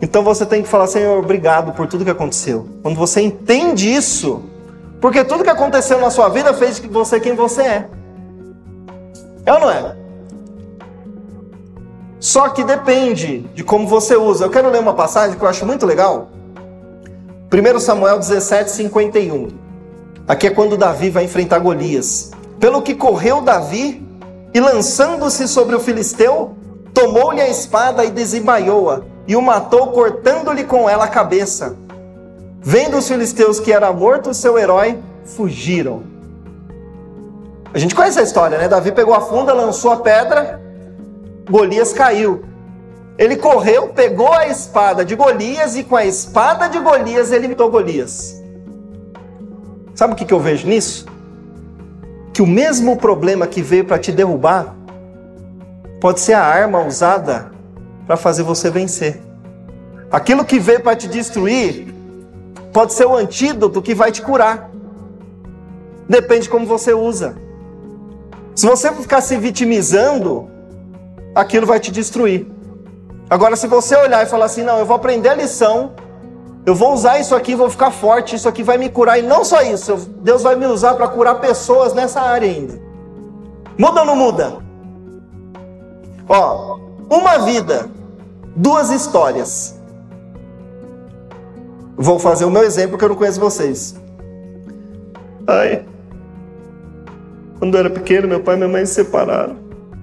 Então 0.00 0.22
você 0.22 0.46
tem 0.46 0.62
que 0.62 0.68
falar, 0.68 0.86
Senhor, 0.86 1.18
obrigado 1.18 1.72
por 1.72 1.88
tudo 1.88 2.04
que 2.04 2.10
aconteceu. 2.10 2.68
Quando 2.80 2.94
você 2.94 3.20
entende 3.20 3.92
isso, 3.92 4.40
porque 5.00 5.24
tudo 5.24 5.42
que 5.42 5.50
aconteceu 5.50 6.00
na 6.00 6.10
sua 6.10 6.28
vida 6.28 6.54
fez 6.54 6.78
você 6.78 7.18
quem 7.18 7.34
você 7.34 7.62
é. 7.62 7.99
É 9.44 9.52
ou 9.52 9.60
não 9.60 9.70
é? 9.70 9.96
Só 12.18 12.50
que 12.50 12.62
depende 12.62 13.40
de 13.54 13.64
como 13.64 13.86
você 13.86 14.14
usa. 14.14 14.44
Eu 14.44 14.50
quero 14.50 14.70
ler 14.70 14.80
uma 14.80 14.94
passagem 14.94 15.38
que 15.38 15.44
eu 15.44 15.48
acho 15.48 15.64
muito 15.64 15.86
legal. 15.86 16.28
1 17.52 17.80
Samuel 17.80 18.18
17, 18.18 18.70
51. 18.70 19.48
Aqui 20.28 20.46
é 20.46 20.50
quando 20.50 20.76
Davi 20.76 21.10
vai 21.10 21.24
enfrentar 21.24 21.58
Golias. 21.58 22.30
Pelo 22.60 22.82
que 22.82 22.94
correu 22.94 23.40
Davi 23.40 24.06
e 24.52 24.60
lançando-se 24.60 25.48
sobre 25.48 25.74
o 25.74 25.80
filisteu, 25.80 26.54
tomou-lhe 26.92 27.40
a 27.40 27.48
espada 27.48 28.04
e 28.04 28.10
desembaiou-a 28.10 29.00
e 29.26 29.34
o 29.34 29.42
matou, 29.42 29.88
cortando-lhe 29.88 30.64
com 30.64 30.88
ela 30.88 31.04
a 31.04 31.08
cabeça. 31.08 31.76
Vendo 32.60 32.98
os 32.98 33.08
filisteus 33.08 33.58
que 33.58 33.72
era 33.72 33.92
morto 33.92 34.34
seu 34.34 34.58
herói, 34.58 34.98
fugiram. 35.24 36.02
A 37.72 37.78
gente 37.78 37.94
conhece 37.94 38.18
a 38.18 38.22
história, 38.22 38.58
né? 38.58 38.68
Davi 38.68 38.90
pegou 38.90 39.14
a 39.14 39.20
funda, 39.20 39.52
lançou 39.52 39.92
a 39.92 39.96
pedra, 39.98 40.60
Golias 41.48 41.92
caiu. 41.92 42.42
Ele 43.16 43.36
correu, 43.36 43.88
pegou 43.88 44.32
a 44.32 44.48
espada 44.48 45.04
de 45.04 45.14
Golias 45.14 45.76
e 45.76 45.84
com 45.84 45.94
a 45.94 46.04
espada 46.04 46.68
de 46.68 46.78
Golias 46.78 47.30
ele 47.30 47.48
matou 47.48 47.70
Golias. 47.70 48.40
Sabe 49.94 50.14
o 50.14 50.16
que, 50.16 50.32
eu 50.32 50.40
vejo 50.40 50.66
nisso? 50.66 51.06
Que 52.32 52.40
o 52.40 52.46
mesmo 52.46 52.96
problema 52.96 53.46
que 53.46 53.60
veio 53.60 53.84
para 53.84 53.98
te 53.98 54.10
derrubar 54.10 54.74
pode 56.00 56.20
ser 56.20 56.32
a 56.32 56.42
arma 56.42 56.80
usada 56.80 57.52
para 58.06 58.16
fazer 58.16 58.42
você 58.42 58.70
vencer. 58.70 59.20
Aquilo 60.10 60.44
que 60.44 60.58
veio 60.58 60.80
para 60.80 60.96
te 60.96 61.06
destruir 61.06 61.94
pode 62.72 62.94
ser 62.94 63.04
o 63.04 63.14
antídoto 63.14 63.82
que 63.82 63.94
vai 63.94 64.10
te 64.10 64.22
curar. 64.22 64.70
Depende 66.08 66.44
de 66.44 66.48
como 66.48 66.66
você 66.66 66.94
usa. 66.94 67.49
Se 68.54 68.66
você 68.66 68.92
ficar 68.92 69.20
se 69.20 69.36
vitimizando, 69.36 70.48
aquilo 71.34 71.66
vai 71.66 71.80
te 71.80 71.90
destruir. 71.90 72.46
Agora, 73.28 73.56
se 73.56 73.66
você 73.66 73.96
olhar 73.96 74.22
e 74.22 74.26
falar 74.26 74.46
assim: 74.46 74.62
não, 74.62 74.78
eu 74.78 74.86
vou 74.86 74.96
aprender 74.96 75.28
a 75.28 75.34
lição 75.34 75.92
eu 76.66 76.74
vou 76.74 76.92
usar 76.92 77.18
isso 77.18 77.34
aqui, 77.34 77.54
vou 77.54 77.70
ficar 77.70 77.90
forte, 77.90 78.36
isso 78.36 78.48
aqui 78.48 78.62
vai 78.62 78.76
me 78.76 78.90
curar. 78.90 79.18
E 79.18 79.22
não 79.22 79.44
só 79.44 79.62
isso, 79.62 79.96
Deus 80.22 80.42
vai 80.42 80.56
me 80.56 80.66
usar 80.66 80.94
para 80.94 81.08
curar 81.08 81.36
pessoas 81.36 81.94
nessa 81.94 82.20
área 82.20 82.48
ainda. 82.48 82.80
Muda 83.78 84.00
ou 84.00 84.06
não 84.06 84.16
muda? 84.16 84.58
Ó, 86.28 86.78
uma 87.08 87.38
vida, 87.38 87.88
duas 88.54 88.90
histórias. 88.90 89.80
Vou 91.96 92.18
fazer 92.18 92.44
o 92.44 92.50
meu 92.50 92.62
exemplo 92.62 92.98
que 92.98 93.04
eu 93.04 93.08
não 93.08 93.16
conheço 93.16 93.40
vocês. 93.40 93.94
Ai, 95.46 95.84
quando 97.60 97.74
eu 97.74 97.80
era 97.80 97.90
pequeno, 97.90 98.26
meu 98.26 98.40
pai 98.40 98.56
e 98.56 98.58
minha 98.58 98.68
mãe 98.68 98.84
se 98.84 98.94
separaram. 98.94 99.56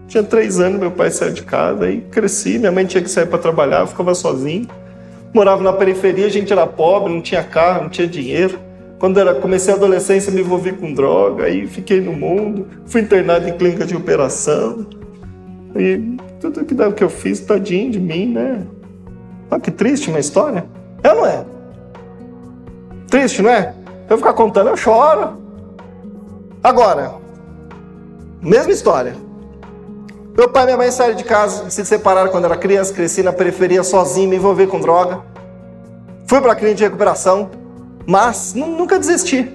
Tinha 0.07 0.23
três 0.23 0.61
anos, 0.61 0.79
meu 0.79 0.91
pai 0.91 1.11
saiu 1.11 1.33
de 1.33 1.43
casa, 1.43 1.83
aí 1.83 1.99
cresci, 2.09 2.57
minha 2.57 2.71
mãe 2.71 2.85
tinha 2.85 3.03
que 3.03 3.11
sair 3.11 3.25
para 3.25 3.37
trabalhar, 3.37 3.81
eu 3.81 3.87
ficava 3.87 4.15
sozinho 4.15 4.65
morava 5.33 5.61
na 5.61 5.73
periferia, 5.73 6.25
a 6.25 6.29
gente 6.29 6.51
era 6.51 6.65
pobre, 6.65 7.13
não 7.13 7.21
tinha 7.21 7.43
carro, 7.43 7.83
não 7.83 7.89
tinha 7.89 8.07
dinheiro. 8.07 8.59
Quando 8.99 9.19
era, 9.19 9.35
comecei 9.35 9.71
a 9.71 9.77
adolescência, 9.77 10.31
me 10.31 10.41
envolvi 10.41 10.73
com 10.73 10.91
droga, 10.91 11.45
aí 11.45 11.67
fiquei 11.67 12.01
no 12.01 12.13
mundo, 12.13 12.67
fui 12.87 13.01
internado 13.01 13.47
em 13.47 13.53
clínica 13.53 13.85
de 13.85 13.95
operação. 13.95 14.87
E 15.75 16.17
tudo 16.39 16.65
que, 16.65 16.75
que 16.93 17.03
eu 17.03 17.09
fiz, 17.09 17.39
tadinho 17.41 17.91
de 17.91 17.99
mim, 17.99 18.33
né? 18.33 18.65
Olha 19.51 19.61
que 19.61 19.69
triste 19.69 20.09
uma 20.09 20.19
história. 20.19 20.65
É 21.03 21.11
ou 21.11 21.17
não 21.17 21.25
é? 21.27 21.45
Triste, 23.07 23.43
não 23.43 23.51
é? 23.51 23.73
Eu 24.09 24.17
ficar 24.17 24.33
contando, 24.33 24.69
eu 24.69 24.77
choro. 24.77 25.37
Agora, 26.63 27.13
mesma 28.41 28.71
história. 28.71 29.15
Meu 30.37 30.47
pai 30.47 30.63
e 30.63 30.65
minha 30.67 30.77
mãe 30.77 30.91
saíram 30.91 31.15
de 31.15 31.23
casa, 31.23 31.69
se 31.69 31.83
separaram 31.83 32.29
quando 32.29 32.45
era 32.45 32.55
criança, 32.55 32.93
cresci 32.93 33.23
na 33.23 33.33
periferia 33.33 33.83
sozinho, 33.83 34.29
me 34.29 34.35
envolvi 34.35 34.67
com 34.67 34.79
droga. 34.79 35.21
Fui 36.27 36.39
para 36.39 36.51
a 36.51 36.55
clínica 36.55 36.77
de 36.77 36.83
recuperação, 36.83 37.49
mas 38.05 38.53
nunca 38.53 38.99
desisti. 38.99 39.51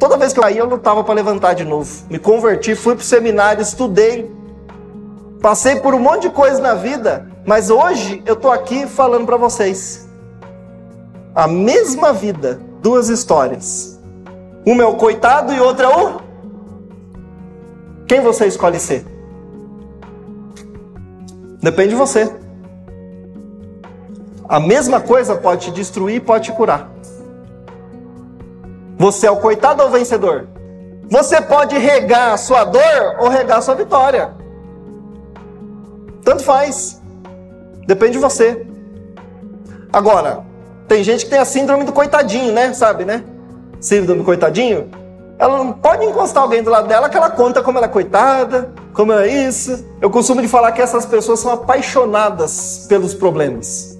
Toda 0.00 0.16
vez 0.16 0.32
que 0.32 0.40
eu 0.40 0.48
ia, 0.48 0.58
eu 0.58 0.66
lutava 0.66 1.04
para 1.04 1.14
levantar 1.14 1.52
de 1.52 1.64
novo. 1.64 1.88
Me 2.08 2.18
converti, 2.18 2.74
fui 2.74 2.94
para 2.94 3.02
o 3.02 3.04
seminário, 3.04 3.62
estudei. 3.62 4.34
Passei 5.40 5.76
por 5.76 5.94
um 5.94 5.98
monte 5.98 6.22
de 6.22 6.30
coisa 6.30 6.58
na 6.60 6.74
vida, 6.74 7.30
mas 7.46 7.70
hoje 7.70 8.22
eu 8.26 8.34
estou 8.34 8.50
aqui 8.50 8.86
falando 8.86 9.26
para 9.26 9.36
vocês. 9.36 10.08
A 11.34 11.46
mesma 11.46 12.12
vida, 12.12 12.60
duas 12.82 13.08
histórias. 13.08 14.00
Uma 14.66 14.82
é 14.82 14.86
o 14.86 14.96
coitado 14.96 15.52
e 15.52 15.60
outra 15.60 15.86
é 15.86 15.96
o. 15.96 16.29
Quem 18.10 18.20
você 18.20 18.46
escolhe 18.48 18.80
ser? 18.80 19.06
Depende 21.62 21.90
de 21.90 21.94
você. 21.94 22.28
A 24.48 24.58
mesma 24.58 25.00
coisa 25.00 25.36
pode 25.36 25.66
te 25.66 25.70
destruir 25.70 26.16
e 26.16 26.20
pode 26.20 26.46
te 26.46 26.52
curar. 26.52 26.90
Você 28.98 29.28
é 29.28 29.30
o 29.30 29.36
coitado 29.36 29.84
ou 29.84 29.88
o 29.88 29.92
vencedor? 29.92 30.48
Você 31.08 31.40
pode 31.40 31.78
regar 31.78 32.32
a 32.32 32.36
sua 32.36 32.64
dor 32.64 32.82
ou 33.20 33.28
regar 33.28 33.58
a 33.58 33.62
sua 33.62 33.76
vitória. 33.76 34.34
Tanto 36.24 36.42
faz. 36.42 37.00
Depende 37.86 38.14
de 38.14 38.18
você. 38.18 38.66
Agora, 39.92 40.44
tem 40.88 41.04
gente 41.04 41.26
que 41.26 41.30
tem 41.30 41.38
a 41.38 41.44
síndrome 41.44 41.84
do 41.84 41.92
coitadinho, 41.92 42.52
né? 42.52 42.72
Sabe, 42.72 43.04
né? 43.04 43.22
Síndrome 43.78 44.18
do 44.18 44.24
coitadinho. 44.24 44.90
Ela 45.40 45.56
não 45.56 45.72
pode 45.72 46.04
encostar 46.04 46.42
alguém 46.42 46.62
do 46.62 46.68
lado 46.68 46.86
dela 46.86 47.08
que 47.08 47.16
ela 47.16 47.30
conta 47.30 47.62
como 47.62 47.78
ela 47.78 47.86
é 47.86 47.88
coitada, 47.88 48.74
como 48.92 49.10
é 49.10 49.26
isso. 49.26 49.86
Eu 49.98 50.10
costumo 50.10 50.42
de 50.42 50.48
falar 50.48 50.70
que 50.72 50.82
essas 50.82 51.06
pessoas 51.06 51.40
são 51.40 51.50
apaixonadas 51.50 52.84
pelos 52.86 53.14
problemas. 53.14 53.98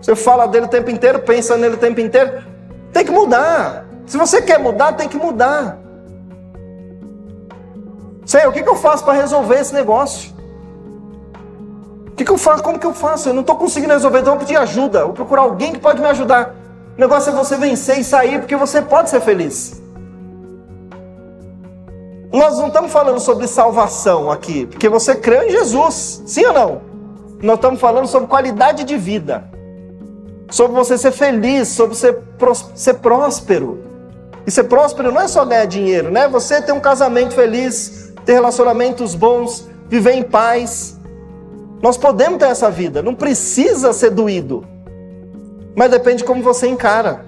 Você 0.00 0.16
fala 0.16 0.48
dele 0.48 0.64
o 0.64 0.70
tempo 0.70 0.90
inteiro, 0.90 1.18
pensa 1.18 1.58
nele 1.58 1.74
o 1.74 1.78
tempo 1.78 2.00
inteiro. 2.00 2.42
Tem 2.90 3.04
que 3.04 3.10
mudar. 3.10 3.84
Se 4.06 4.16
você 4.16 4.40
quer 4.40 4.58
mudar, 4.58 4.94
tem 4.94 5.10
que 5.10 5.16
mudar. 5.18 5.78
Senhor, 8.24 8.48
o 8.48 8.52
que, 8.52 8.62
que 8.62 8.68
eu 8.68 8.76
faço 8.76 9.04
para 9.04 9.12
resolver 9.12 9.56
esse 9.56 9.74
negócio? 9.74 10.32
O 12.06 12.12
que, 12.12 12.24
que 12.24 12.30
eu 12.30 12.38
faço? 12.38 12.62
Como 12.62 12.78
que 12.78 12.86
eu 12.86 12.94
faço? 12.94 13.28
Eu 13.28 13.34
não 13.34 13.42
estou 13.42 13.56
conseguindo 13.56 13.92
resolver, 13.92 14.20
então 14.20 14.32
eu 14.32 14.38
vou 14.38 14.46
pedir 14.46 14.58
ajuda. 14.58 15.04
Vou 15.04 15.12
procurar 15.12 15.42
alguém 15.42 15.70
que 15.70 15.78
pode 15.78 16.00
me 16.00 16.06
ajudar. 16.06 16.54
O 16.96 17.00
negócio 17.00 17.30
é 17.30 17.34
você 17.34 17.56
vencer 17.56 17.98
e 17.98 18.04
sair, 18.04 18.38
porque 18.38 18.56
você 18.56 18.80
pode 18.80 19.10
ser 19.10 19.20
feliz. 19.20 19.81
Nós 22.32 22.56
não 22.58 22.68
estamos 22.68 22.90
falando 22.90 23.20
sobre 23.20 23.46
salvação 23.46 24.30
aqui, 24.30 24.64
porque 24.64 24.88
você 24.88 25.14
crê 25.14 25.48
em 25.48 25.50
Jesus, 25.50 26.22
sim 26.24 26.46
ou 26.46 26.52
não? 26.54 26.80
Nós 27.42 27.56
estamos 27.56 27.78
falando 27.78 28.06
sobre 28.06 28.26
qualidade 28.26 28.84
de 28.84 28.96
vida, 28.96 29.44
sobre 30.50 30.74
você 30.74 30.96
ser 30.96 31.12
feliz, 31.12 31.68
sobre 31.68 31.94
ser, 31.94 32.18
ser 32.74 32.94
próspero. 32.94 33.84
E 34.46 34.50
ser 34.50 34.64
próspero 34.64 35.12
não 35.12 35.20
é 35.20 35.28
só 35.28 35.44
ganhar 35.44 35.66
dinheiro, 35.66 36.10
né? 36.10 36.26
Você 36.26 36.62
ter 36.62 36.72
um 36.72 36.80
casamento 36.80 37.34
feliz, 37.34 38.14
ter 38.24 38.32
relacionamentos 38.32 39.14
bons, 39.14 39.68
viver 39.88 40.12
em 40.12 40.22
paz. 40.22 40.98
Nós 41.82 41.98
podemos 41.98 42.38
ter 42.38 42.46
essa 42.46 42.70
vida, 42.70 43.02
não 43.02 43.14
precisa 43.14 43.92
ser 43.92 44.10
doído, 44.10 44.64
mas 45.76 45.90
depende 45.90 46.18
de 46.18 46.24
como 46.24 46.42
você 46.42 46.66
encara. 46.66 47.26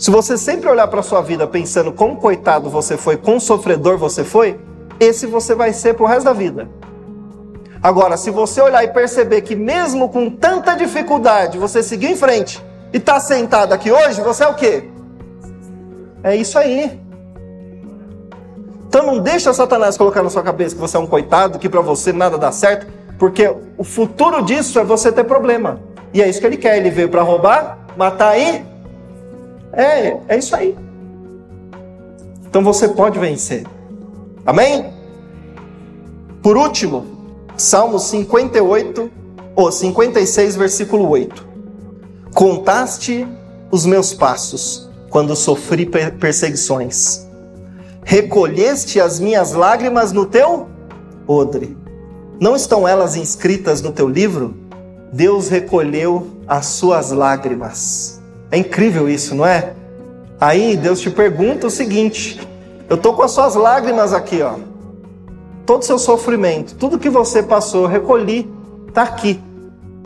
Se 0.00 0.10
você 0.10 0.38
sempre 0.38 0.66
olhar 0.66 0.88
para 0.88 1.02
sua 1.02 1.20
vida 1.20 1.46
pensando 1.46 1.92
quão 1.92 2.16
coitado 2.16 2.70
você 2.70 2.96
foi, 2.96 3.18
quão 3.18 3.38
sofredor 3.38 3.98
você 3.98 4.24
foi, 4.24 4.58
esse 4.98 5.26
você 5.26 5.54
vai 5.54 5.74
ser 5.74 5.92
pro 5.92 6.06
resto 6.06 6.24
da 6.24 6.32
vida. 6.32 6.70
Agora, 7.82 8.16
se 8.16 8.30
você 8.30 8.62
olhar 8.62 8.82
e 8.82 8.88
perceber 8.88 9.42
que 9.42 9.54
mesmo 9.54 10.08
com 10.08 10.30
tanta 10.30 10.74
dificuldade 10.74 11.58
você 11.58 11.82
seguiu 11.82 12.08
em 12.08 12.16
frente 12.16 12.64
e 12.94 12.96
está 12.96 13.20
sentado 13.20 13.74
aqui 13.74 13.92
hoje, 13.92 14.22
você 14.22 14.42
é 14.42 14.48
o 14.48 14.54
quê? 14.54 14.84
É 16.24 16.34
isso 16.34 16.58
aí. 16.58 16.98
Então 18.88 19.04
não 19.04 19.18
deixa 19.18 19.52
Satanás 19.52 19.98
colocar 19.98 20.22
na 20.22 20.30
sua 20.30 20.42
cabeça 20.42 20.74
que 20.74 20.80
você 20.80 20.96
é 20.96 21.00
um 21.00 21.06
coitado, 21.06 21.58
que 21.58 21.68
para 21.68 21.82
você 21.82 22.10
nada 22.10 22.38
dá 22.38 22.50
certo, 22.50 22.86
porque 23.18 23.54
o 23.76 23.84
futuro 23.84 24.42
disso 24.42 24.78
é 24.78 24.84
você 24.84 25.12
ter 25.12 25.24
problema. 25.24 25.78
E 26.14 26.22
é 26.22 26.28
isso 26.28 26.40
que 26.40 26.46
ele 26.46 26.56
quer. 26.56 26.78
Ele 26.78 26.88
veio 26.88 27.10
para 27.10 27.20
roubar, 27.20 27.78
matar 27.98 28.38
e 28.38 28.69
é, 29.72 30.16
é 30.28 30.38
isso 30.38 30.54
aí. 30.54 30.76
Então 32.48 32.62
você 32.62 32.88
pode 32.88 33.18
vencer. 33.18 33.64
Amém? 34.44 34.92
Por 36.42 36.56
último, 36.56 37.06
Salmo 37.56 37.98
58, 37.98 39.10
ou 39.54 39.70
56, 39.70 40.56
versículo 40.56 41.08
8. 41.08 41.46
Contaste 42.34 43.26
os 43.70 43.84
meus 43.84 44.14
passos 44.14 44.88
quando 45.10 45.36
sofri 45.36 45.86
perseguições. 46.18 47.26
Recolheste 48.04 49.00
as 49.00 49.20
minhas 49.20 49.52
lágrimas 49.52 50.12
no 50.12 50.26
teu 50.26 50.68
odre. 51.26 51.76
Não 52.40 52.56
estão 52.56 52.88
elas 52.88 53.16
inscritas 53.16 53.82
no 53.82 53.92
teu 53.92 54.08
livro? 54.08 54.54
Deus 55.12 55.48
recolheu 55.48 56.26
as 56.48 56.66
suas 56.66 57.10
lágrimas. 57.10 58.19
É 58.50 58.58
incrível 58.58 59.08
isso, 59.08 59.34
não 59.34 59.46
é? 59.46 59.74
Aí 60.40 60.76
Deus 60.76 61.00
te 61.00 61.10
pergunta 61.10 61.66
o 61.66 61.70
seguinte: 61.70 62.40
eu 62.88 62.96
tô 62.96 63.12
com 63.12 63.22
as 63.22 63.30
suas 63.30 63.54
lágrimas 63.54 64.12
aqui, 64.12 64.42
ó. 64.42 64.54
Todo 65.64 65.82
o 65.82 65.84
seu 65.84 65.98
sofrimento, 65.98 66.74
tudo 66.74 66.98
que 66.98 67.08
você 67.08 67.42
passou, 67.42 67.82
eu 67.82 67.88
recolhi, 67.88 68.50
tá 68.92 69.02
aqui. 69.02 69.40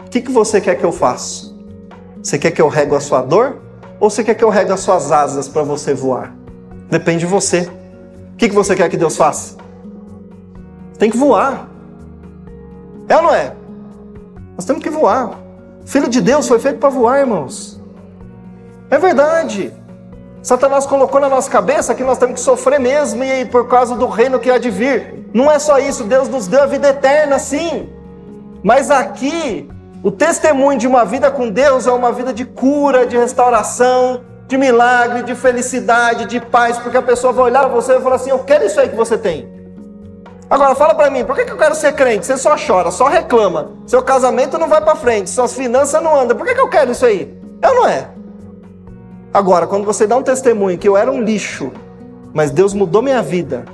O 0.06 0.10
que, 0.10 0.20
que 0.20 0.30
você 0.30 0.60
quer 0.60 0.74
que 0.74 0.84
eu 0.84 0.92
faça? 0.92 1.52
Você 2.22 2.38
quer 2.38 2.50
que 2.50 2.60
eu 2.60 2.68
rego 2.68 2.94
a 2.94 3.00
sua 3.00 3.20
dor 3.20 3.58
Ou 4.00 4.08
você 4.08 4.24
quer 4.24 4.34
que 4.34 4.42
eu 4.42 4.48
regue 4.48 4.72
as 4.72 4.80
suas 4.80 5.12
asas 5.12 5.48
para 5.48 5.62
você 5.62 5.94
voar? 5.94 6.34
Depende 6.90 7.20
de 7.20 7.26
você. 7.26 7.68
O 8.32 8.36
que, 8.36 8.48
que 8.48 8.54
você 8.54 8.74
quer 8.74 8.88
que 8.88 8.96
Deus 8.96 9.16
faça? 9.16 9.56
Tem 10.98 11.10
que 11.10 11.16
voar. 11.16 11.68
É 13.08 13.16
ou 13.16 13.22
não 13.22 13.34
é? 13.34 13.54
Nós 14.56 14.64
temos 14.64 14.82
que 14.82 14.90
voar. 14.90 15.38
Filho 15.84 16.08
de 16.08 16.20
Deus 16.20 16.46
foi 16.48 16.58
feito 16.58 16.78
para 16.78 16.88
voar, 16.88 17.20
irmãos. 17.20 17.73
É 18.94 18.98
verdade. 18.98 19.72
Satanás 20.40 20.86
colocou 20.86 21.20
na 21.20 21.28
nossa 21.28 21.50
cabeça 21.50 21.96
que 21.96 22.04
nós 22.04 22.16
temos 22.16 22.36
que 22.36 22.40
sofrer 22.40 22.78
mesmo 22.78 23.24
e 23.24 23.44
por 23.44 23.66
causa 23.66 23.96
do 23.96 24.06
reino 24.06 24.38
que 24.38 24.48
há 24.48 24.56
de 24.56 24.70
vir. 24.70 25.26
Não 25.34 25.50
é 25.50 25.58
só 25.58 25.80
isso, 25.80 26.04
Deus 26.04 26.28
nos 26.28 26.46
deu 26.46 26.62
a 26.62 26.66
vida 26.66 26.90
eterna, 26.90 27.40
sim. 27.40 27.92
Mas 28.62 28.92
aqui, 28.92 29.68
o 30.00 30.12
testemunho 30.12 30.78
de 30.78 30.86
uma 30.86 31.04
vida 31.04 31.28
com 31.28 31.50
Deus 31.50 31.88
é 31.88 31.90
uma 31.90 32.12
vida 32.12 32.32
de 32.32 32.44
cura, 32.44 33.04
de 33.04 33.16
restauração, 33.16 34.20
de 34.46 34.56
milagre, 34.56 35.24
de 35.24 35.34
felicidade, 35.34 36.26
de 36.26 36.38
paz, 36.38 36.78
porque 36.78 36.96
a 36.96 37.02
pessoa 37.02 37.32
vai 37.32 37.46
olhar 37.46 37.66
você 37.66 37.96
e 37.96 38.00
falar 38.00 38.14
assim: 38.14 38.30
Eu 38.30 38.44
quero 38.44 38.64
isso 38.64 38.78
aí 38.78 38.88
que 38.88 38.94
você 38.94 39.18
tem. 39.18 39.52
Agora, 40.48 40.72
fala 40.76 40.94
para 40.94 41.10
mim, 41.10 41.24
por 41.24 41.34
que, 41.34 41.50
eu 41.50 41.56
quero 41.56 41.74
ser 41.74 41.94
crente? 41.94 42.26
Você 42.26 42.36
só 42.36 42.54
chora, 42.56 42.92
só 42.92 43.08
reclama. 43.08 43.72
Seu 43.88 44.04
casamento 44.04 44.56
não 44.56 44.68
vai 44.68 44.80
para 44.80 44.94
frente, 44.94 45.30
suas 45.30 45.52
finanças 45.52 46.00
não 46.00 46.16
andam. 46.16 46.36
Por 46.36 46.46
que, 46.46 46.54
que 46.54 46.60
eu 46.60 46.68
quero 46.68 46.92
isso 46.92 47.04
aí? 47.04 47.36
Eu 47.60 47.74
não 47.74 47.88
é. 47.88 48.14
Agora, 49.34 49.66
quando 49.66 49.84
você 49.84 50.06
dá 50.06 50.16
um 50.16 50.22
testemunho 50.22 50.78
que 50.78 50.88
eu 50.88 50.96
era 50.96 51.10
um 51.10 51.20
lixo, 51.20 51.72
mas 52.32 52.52
Deus 52.52 52.72
mudou 52.72 53.02
minha 53.02 53.20
vida, 53.20 53.64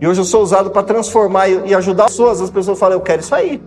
e 0.00 0.08
hoje 0.08 0.20
eu 0.20 0.24
sou 0.24 0.42
usado 0.42 0.68
para 0.68 0.82
transformar 0.82 1.48
e 1.48 1.72
ajudar 1.72 2.06
as 2.06 2.10
pessoas, 2.10 2.40
as 2.40 2.50
pessoas 2.50 2.76
falam, 2.76 2.96
eu 2.96 3.00
quero 3.00 3.20
isso 3.22 3.32
aí. 3.32 3.62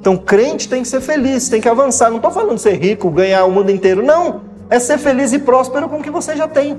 Então, 0.00 0.16
crente 0.16 0.68
tem 0.68 0.82
que 0.82 0.88
ser 0.88 1.00
feliz, 1.00 1.48
tem 1.48 1.60
que 1.60 1.68
avançar. 1.68 2.10
Não 2.10 2.16
estou 2.16 2.30
falando 2.30 2.56
de 2.56 2.60
ser 2.60 2.74
rico, 2.74 3.10
ganhar 3.10 3.44
o 3.44 3.50
mundo 3.50 3.70
inteiro. 3.70 4.04
Não. 4.04 4.42
É 4.68 4.78
ser 4.78 4.98
feliz 4.98 5.32
e 5.32 5.38
próspero 5.38 5.88
com 5.88 5.98
o 5.98 6.02
que 6.02 6.10
você 6.10 6.36
já 6.36 6.46
tem. 6.46 6.78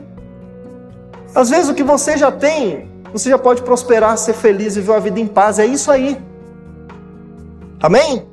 Às 1.34 1.50
vezes, 1.50 1.70
o 1.70 1.74
que 1.74 1.84
você 1.84 2.18
já 2.18 2.32
tem, 2.32 2.88
você 3.12 3.30
já 3.30 3.38
pode 3.38 3.62
prosperar, 3.62 4.18
ser 4.18 4.34
feliz, 4.34 4.76
viver 4.76 4.92
uma 4.92 5.00
vida 5.00 5.20
em 5.20 5.28
paz. 5.28 5.60
É 5.60 5.66
isso 5.66 5.92
aí. 5.92 6.18
Amém? 7.82 8.29